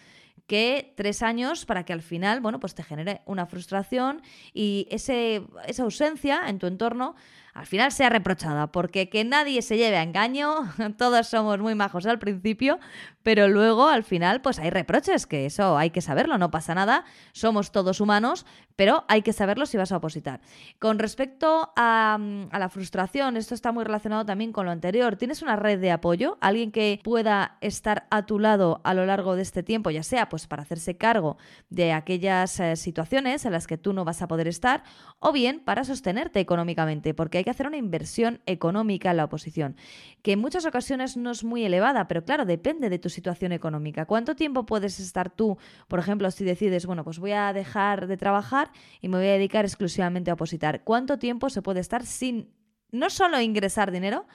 que 0.46 0.92
tres 0.96 1.22
años 1.22 1.66
para 1.66 1.85
que 1.85 1.92
al 1.92 2.02
final, 2.02 2.40
bueno, 2.40 2.61
pues 2.61 2.74
te 2.74 2.82
genere 2.82 3.22
una 3.26 3.46
frustración 3.46 4.22
y 4.54 4.87
ese, 4.90 5.42
esa 5.66 5.82
ausencia 5.82 6.48
en 6.48 6.59
tu 6.59 6.66
entorno 6.66 7.14
al 7.56 7.66
final 7.66 7.90
sea 7.90 8.10
reprochada, 8.10 8.66
porque 8.66 9.08
que 9.08 9.24
nadie 9.24 9.62
se 9.62 9.78
lleve 9.78 9.96
a 9.96 10.02
engaño, 10.02 10.70
todos 10.98 11.26
somos 11.26 11.58
muy 11.58 11.74
majos 11.74 12.04
al 12.04 12.18
principio, 12.18 12.78
pero 13.22 13.48
luego 13.48 13.88
al 13.88 14.04
final 14.04 14.42
pues 14.42 14.58
hay 14.58 14.68
reproches, 14.68 15.26
que 15.26 15.46
eso 15.46 15.78
hay 15.78 15.88
que 15.88 16.02
saberlo, 16.02 16.36
no 16.36 16.50
pasa 16.50 16.74
nada, 16.74 17.04
somos 17.32 17.72
todos 17.72 18.00
humanos, 18.02 18.44
pero 18.76 19.04
hay 19.08 19.22
que 19.22 19.32
saberlo 19.32 19.64
si 19.64 19.78
vas 19.78 19.90
a 19.90 19.96
opositar. 19.96 20.40
Con 20.78 20.98
respecto 20.98 21.72
a, 21.76 22.18
la 22.52 22.68
frustración, 22.68 23.38
esto 23.38 23.54
está 23.54 23.72
muy 23.72 23.84
relacionado 23.84 24.26
también 24.26 24.52
con 24.52 24.66
lo 24.66 24.70
anterior, 24.70 25.16
¿tienes 25.16 25.40
una 25.40 25.56
red 25.56 25.80
de 25.80 25.90
apoyo? 25.90 26.36
¿Alguien 26.42 26.70
que 26.70 27.00
pueda 27.02 27.56
estar 27.62 28.06
a 28.10 28.26
tu 28.26 28.38
lado 28.38 28.82
a 28.84 28.92
lo 28.92 29.06
largo 29.06 29.34
de 29.34 29.42
este 29.42 29.62
tiempo, 29.62 29.90
ya 29.90 30.02
sea 30.02 30.28
pues 30.28 30.46
para 30.46 30.62
hacerse 30.62 30.98
cargo 30.98 31.38
de 31.70 31.94
aquellas 31.94 32.60
eh, 32.60 32.76
situaciones 32.76 33.46
en 33.46 33.52
las 33.52 33.66
que 33.66 33.78
tú 33.78 33.94
no 33.94 34.04
vas 34.04 34.20
a 34.20 34.28
poder 34.28 34.46
estar, 34.46 34.84
o 35.20 35.32
bien 35.32 35.60
para 35.60 35.84
sostenerte 35.84 36.38
económicamente, 36.40 37.14
porque 37.14 37.38
hay 37.38 37.45
que 37.46 37.50
hacer 37.50 37.68
una 37.68 37.76
inversión 37.76 38.40
económica 38.44 39.12
en 39.12 39.18
la 39.18 39.24
oposición, 39.24 39.76
que 40.22 40.32
en 40.32 40.40
muchas 40.40 40.66
ocasiones 40.66 41.16
no 41.16 41.30
es 41.30 41.44
muy 41.44 41.64
elevada, 41.64 42.09
pero 42.09 42.24
claro, 42.24 42.44
depende 42.44 42.90
de 42.90 42.98
tu 42.98 43.09
situación 43.09 43.52
económica. 43.52 44.04
¿Cuánto 44.04 44.35
tiempo 44.35 44.66
puedes 44.66 44.98
estar 44.98 45.30
tú, 45.30 45.56
por 45.87 46.00
ejemplo, 46.00 46.28
si 46.32 46.44
decides, 46.44 46.87
bueno, 46.87 47.04
pues 47.04 47.20
voy 47.20 47.30
a 47.30 47.52
dejar 47.52 48.09
de 48.09 48.16
trabajar 48.16 48.72
y 49.00 49.06
me 49.06 49.18
voy 49.18 49.28
a 49.28 49.35
dedicar 49.35 49.64
exclusivamente 49.64 50.32
a 50.32 50.35
opositar? 50.35 50.82
¿Cuánto 50.82 51.20
tiempo 51.20 51.48
se 51.48 51.62
puede 51.62 51.78
estar 51.78 52.04
sin 52.04 52.50
no 52.90 53.11
solo 53.11 53.40
ingresar 53.40 53.92
dinero, 53.92 54.26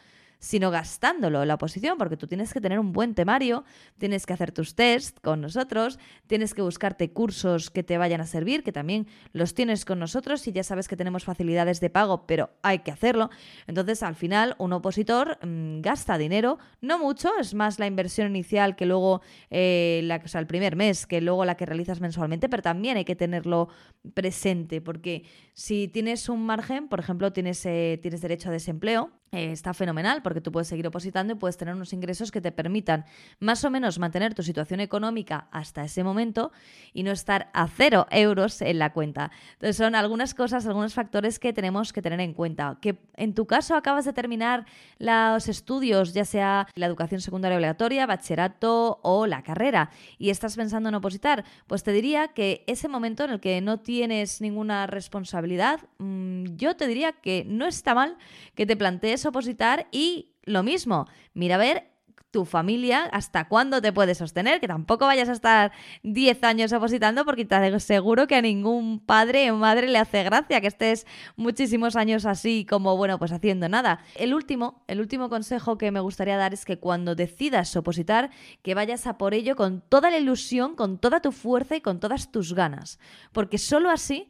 sino 0.41 0.71
gastándolo 0.71 1.45
la 1.45 1.53
oposición, 1.53 1.97
porque 1.99 2.17
tú 2.17 2.27
tienes 2.27 2.51
que 2.51 2.59
tener 2.59 2.79
un 2.79 2.91
buen 2.91 3.13
temario, 3.13 3.63
tienes 3.99 4.25
que 4.25 4.33
hacer 4.33 4.51
tus 4.51 4.73
test 4.75 5.19
con 5.21 5.39
nosotros, 5.39 5.99
tienes 6.25 6.55
que 6.55 6.63
buscarte 6.63 7.11
cursos 7.11 7.69
que 7.69 7.83
te 7.83 7.99
vayan 7.99 8.21
a 8.21 8.25
servir, 8.25 8.63
que 8.63 8.71
también 8.71 9.07
los 9.33 9.53
tienes 9.53 9.85
con 9.85 9.99
nosotros 9.99 10.47
y 10.47 10.51
ya 10.51 10.63
sabes 10.63 10.87
que 10.87 10.97
tenemos 10.97 11.23
facilidades 11.23 11.79
de 11.79 11.91
pago, 11.91 12.25
pero 12.25 12.49
hay 12.63 12.79
que 12.79 12.89
hacerlo. 12.89 13.29
Entonces, 13.67 14.01
al 14.01 14.15
final, 14.15 14.55
un 14.57 14.73
opositor 14.73 15.37
mm, 15.45 15.81
gasta 15.81 16.17
dinero, 16.17 16.57
no 16.81 16.97
mucho, 16.97 17.29
es 17.39 17.53
más 17.53 17.77
la 17.77 17.85
inversión 17.85 18.27
inicial 18.27 18.75
que 18.75 18.87
luego, 18.87 19.21
eh, 19.51 20.01
la, 20.05 20.15
el 20.15 20.47
primer 20.47 20.75
mes, 20.75 21.05
que 21.05 21.21
luego 21.21 21.45
la 21.45 21.55
que 21.55 21.67
realizas 21.67 22.01
mensualmente, 22.01 22.49
pero 22.49 22.63
también 22.63 22.97
hay 22.97 23.05
que 23.05 23.15
tenerlo 23.15 23.69
presente, 24.15 24.81
porque 24.81 25.23
si 25.53 25.87
tienes 25.87 26.29
un 26.29 26.47
margen, 26.47 26.87
por 26.87 26.99
ejemplo, 26.99 27.31
tienes, 27.31 27.63
eh, 27.67 27.99
tienes 28.01 28.21
derecho 28.21 28.49
a 28.49 28.51
desempleo, 28.51 29.11
eh, 29.33 29.53
está 29.53 29.73
fenomenal 29.73 30.21
porque 30.31 30.39
tú 30.39 30.53
puedes 30.53 30.69
seguir 30.69 30.87
opositando 30.87 31.33
y 31.33 31.35
puedes 31.35 31.57
tener 31.57 31.75
unos 31.75 31.91
ingresos 31.91 32.31
que 32.31 32.39
te 32.39 32.53
permitan 32.53 33.03
más 33.41 33.65
o 33.65 33.69
menos 33.69 33.99
mantener 33.99 34.33
tu 34.33 34.43
situación 34.43 34.79
económica 34.79 35.49
hasta 35.51 35.83
ese 35.83 36.05
momento 36.05 36.53
y 36.93 37.03
no 37.03 37.11
estar 37.11 37.49
a 37.51 37.67
cero 37.67 38.07
euros 38.11 38.61
en 38.61 38.79
la 38.79 38.93
cuenta. 38.93 39.29
Entonces 39.55 39.75
son 39.75 39.93
algunas 39.93 40.33
cosas, 40.33 40.65
algunos 40.65 40.93
factores 40.93 41.37
que 41.37 41.51
tenemos 41.51 41.91
que 41.91 42.01
tener 42.01 42.21
en 42.21 42.33
cuenta. 42.33 42.77
Que 42.79 42.97
en 43.17 43.33
tu 43.33 43.45
caso 43.45 43.75
acabas 43.75 44.05
de 44.05 44.13
terminar 44.13 44.65
los 44.99 45.49
estudios, 45.49 46.13
ya 46.13 46.23
sea 46.23 46.65
la 46.75 46.85
educación 46.85 47.19
secundaria 47.19 47.57
obligatoria, 47.57 48.05
bachillerato 48.05 49.01
o 49.03 49.27
la 49.27 49.43
carrera, 49.43 49.89
y 50.17 50.29
estás 50.29 50.55
pensando 50.55 50.87
en 50.87 50.95
opositar, 50.95 51.43
pues 51.67 51.83
te 51.83 51.91
diría 51.91 52.29
que 52.29 52.63
ese 52.67 52.87
momento 52.87 53.25
en 53.25 53.31
el 53.31 53.41
que 53.41 53.59
no 53.59 53.81
tienes 53.81 54.39
ninguna 54.39 54.87
responsabilidad, 54.87 55.81
mm, 55.97 56.55
yo 56.55 56.77
te 56.77 56.87
diría 56.87 57.11
que 57.11 57.43
no 57.45 57.65
está 57.65 57.93
mal 57.93 58.15
que 58.55 58.65
te 58.65 58.77
plantees 58.77 59.25
opositar 59.25 59.87
y 59.91 60.20
lo 60.43 60.63
mismo, 60.63 61.07
mira 61.33 61.55
a 61.55 61.59
ver 61.59 61.91
tu 62.31 62.45
familia, 62.45 63.03
hasta 63.11 63.47
cuándo 63.47 63.81
te 63.81 63.91
puede 63.91 64.15
sostener, 64.15 64.61
que 64.61 64.67
tampoco 64.67 65.05
vayas 65.05 65.27
a 65.27 65.33
estar 65.33 65.71
10 66.03 66.43
años 66.45 66.71
opositando 66.71 67.25
porque 67.25 67.45
te 67.45 67.55
aseguro 67.55 68.25
que 68.25 68.35
a 68.35 68.41
ningún 68.41 68.99
padre 68.99 69.51
o 69.51 69.57
madre 69.57 69.89
le 69.89 69.97
hace 69.97 70.23
gracia 70.23 70.61
que 70.61 70.67
estés 70.67 71.05
muchísimos 71.35 71.97
años 71.97 72.25
así 72.25 72.65
como, 72.67 72.95
bueno, 72.95 73.19
pues 73.19 73.33
haciendo 73.33 73.67
nada. 73.67 73.99
El 74.15 74.33
último, 74.33 74.83
el 74.87 75.01
último 75.01 75.29
consejo 75.29 75.77
que 75.77 75.91
me 75.91 75.99
gustaría 75.99 76.37
dar 76.37 76.53
es 76.53 76.63
que 76.63 76.79
cuando 76.79 77.15
decidas 77.15 77.75
opositar, 77.75 78.31
que 78.61 78.75
vayas 78.75 79.07
a 79.07 79.17
por 79.17 79.33
ello 79.33 79.57
con 79.57 79.81
toda 79.81 80.09
la 80.09 80.17
ilusión, 80.17 80.75
con 80.75 80.99
toda 80.99 81.19
tu 81.19 81.33
fuerza 81.33 81.75
y 81.75 81.81
con 81.81 81.99
todas 81.99 82.31
tus 82.31 82.53
ganas, 82.53 82.97
porque 83.33 83.57
solo 83.57 83.89
así 83.89 84.29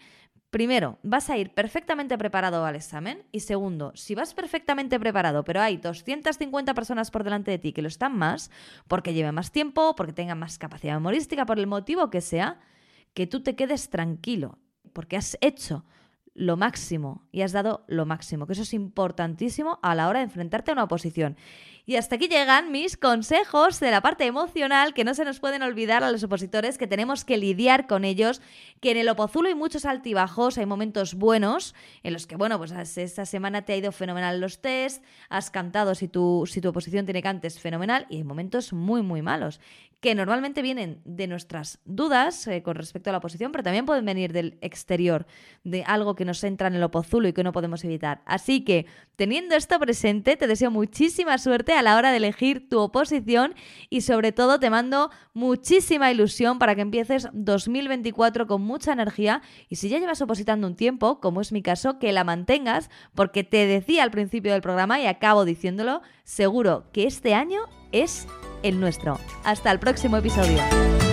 Primero, 0.52 1.00
vas 1.02 1.30
a 1.30 1.38
ir 1.38 1.54
perfectamente 1.54 2.18
preparado 2.18 2.66
al 2.66 2.76
examen 2.76 3.24
y 3.32 3.40
segundo, 3.40 3.94
si 3.96 4.16
vas 4.16 4.34
perfectamente 4.34 5.00
preparado 5.00 5.46
pero 5.46 5.62
hay 5.62 5.78
250 5.78 6.74
personas 6.74 7.10
por 7.10 7.24
delante 7.24 7.52
de 7.52 7.58
ti 7.58 7.72
que 7.72 7.82
lo 7.82 7.88
están 7.88 8.18
más, 8.18 8.52
porque 8.90 9.14
lleven 9.14 9.34
más 9.34 9.54
tiempo, 9.54 9.96
porque 9.96 10.12
tengan 10.12 10.40
más 10.40 10.58
capacidad 10.58 10.96
memorística, 10.96 11.46
por 11.46 11.58
el 11.58 11.68
motivo 11.68 12.10
que 12.10 12.20
sea, 12.20 12.60
que 13.14 13.28
tú 13.28 13.42
te 13.44 13.56
quedes 13.56 13.90
tranquilo, 13.90 14.60
porque 14.92 15.16
has 15.16 15.38
hecho 15.40 15.86
lo 16.34 16.58
máximo 16.58 17.28
y 17.32 17.44
has 17.44 17.54
dado 17.54 17.86
lo 17.88 18.06
máximo, 18.06 18.46
que 18.46 18.54
eso 18.54 18.64
es 18.64 18.74
importantísimo 18.74 19.80
a 19.82 19.96
la 19.96 20.10
hora 20.10 20.20
de 20.20 20.26
enfrentarte 20.26 20.72
a 20.72 20.74
una 20.74 20.84
oposición. 20.84 21.38
Y 21.86 21.96
hasta 21.96 22.16
aquí 22.16 22.28
llegan 22.28 22.72
mis 22.72 22.96
consejos 22.98 23.80
de 23.80 23.92
la 23.92 24.02
parte 24.02 24.26
emocional 24.26 24.94
que 24.94 25.04
no 25.04 25.14
se 25.14 25.26
nos 25.26 25.40
pueden 25.40 25.64
olvidar 25.64 26.04
a 26.04 26.12
los 26.12 26.24
opositores, 26.24 26.78
que 26.78 26.88
tenemos 26.88 27.26
que 27.26 27.38
lidiar 27.38 27.88
con 27.88 28.06
ellos, 28.06 28.42
que 28.80 28.92
en 28.92 28.98
el 28.98 29.10
Opozulo 29.10 29.50
hay 29.50 29.56
muchos 29.56 29.86
altibajos, 29.86 30.58
hay 30.58 30.66
momentos 30.66 31.16
buenos 31.16 31.74
en 32.04 32.14
los 32.14 32.28
que, 32.28 32.36
bueno, 32.36 32.58
pues 32.58 32.72
esta 32.72 33.26
semana 33.26 33.64
te 33.64 33.74
ha 33.74 33.78
ido 33.78 33.92
fenomenal 33.92 34.40
los 34.40 34.62
test, 34.62 35.04
has 35.30 35.50
cantado 35.50 35.96
si 35.96 36.08
tu, 36.08 36.44
si 36.48 36.62
tu 36.62 36.70
oposición 36.70 37.06
tiene 37.06 37.22
cantes 37.22 37.60
fenomenal 37.60 38.06
y 38.10 38.18
hay 38.18 38.24
momentos 38.24 38.74
muy, 38.74 39.02
muy 39.02 39.22
malos 39.22 39.60
que 40.02 40.16
normalmente 40.16 40.64
vienen 40.64 41.00
de 41.06 41.28
nuestras 41.28 41.80
dudas 41.86 42.48
eh, 42.48 42.64
con 42.64 42.76
respecto 42.76 43.12
a 43.12 43.14
la 43.14 43.20
oposición, 43.20 43.52
pero 43.52 43.64
también 43.64 43.86
pueden 43.86 44.04
venir 44.04 44.34
del 44.34 44.58
exterior, 44.62 45.28
de 45.64 45.84
algo 45.84 46.16
que 46.16 46.26
nos 46.26 46.44
entra 46.44 46.68
en 46.68 46.74
el 46.74 46.84
opozulo 46.84 47.28
y 47.28 47.34
que 47.34 47.44
no 47.44 47.52
podemos 47.52 47.84
evitar. 47.84 48.24
Así 48.26 48.66
que, 48.66 48.88
teniendo 49.16 49.56
esto 49.56 49.80
presente, 49.80 50.36
te 50.38 50.48
deseo 50.48 50.72
muchísima 50.72 51.38
a 51.74 51.82
la 51.82 51.96
hora 51.96 52.12
de 52.12 52.18
elegir 52.18 52.70
tu 52.70 52.80
oposición 52.80 53.56
y 53.90 54.02
sobre 54.02 54.32
todo 54.32 54.60
te 54.60 54.70
mando 54.70 55.12
muchísima 55.34 56.12
ilusión 56.12 56.60
para 56.60 56.76
que 56.76 56.82
empieces 56.82 57.28
2024 57.34 58.48
con 58.48 58.62
mucha 58.62 58.94
energía 58.94 59.42
y 59.70 59.76
si 59.78 59.90
ya 59.90 60.00
llevas 60.00 60.22
opositando 60.22 60.68
un 60.68 60.76
tiempo, 60.76 61.20
como 61.20 61.42
es 61.42 61.52
mi 61.52 61.62
caso, 61.62 62.00
que 62.00 62.12
la 62.12 62.24
mantengas, 62.24 62.90
porque 63.16 63.44
te 63.44 63.66
decía 63.66 64.04
al 64.04 64.12
principio 64.12 64.52
del 64.54 64.62
programa 64.62 65.00
y 65.00 65.06
acabo 65.06 65.46
diciéndolo, 65.46 66.02
seguro 66.24 66.86
que 66.92 67.06
este 67.06 67.34
año 67.34 67.62
es 67.92 68.28
el 68.64 68.80
nuestro. 68.80 69.20
Hasta 69.44 69.72
el 69.72 69.80
próximo 69.80 70.18
episodio. 70.18 71.11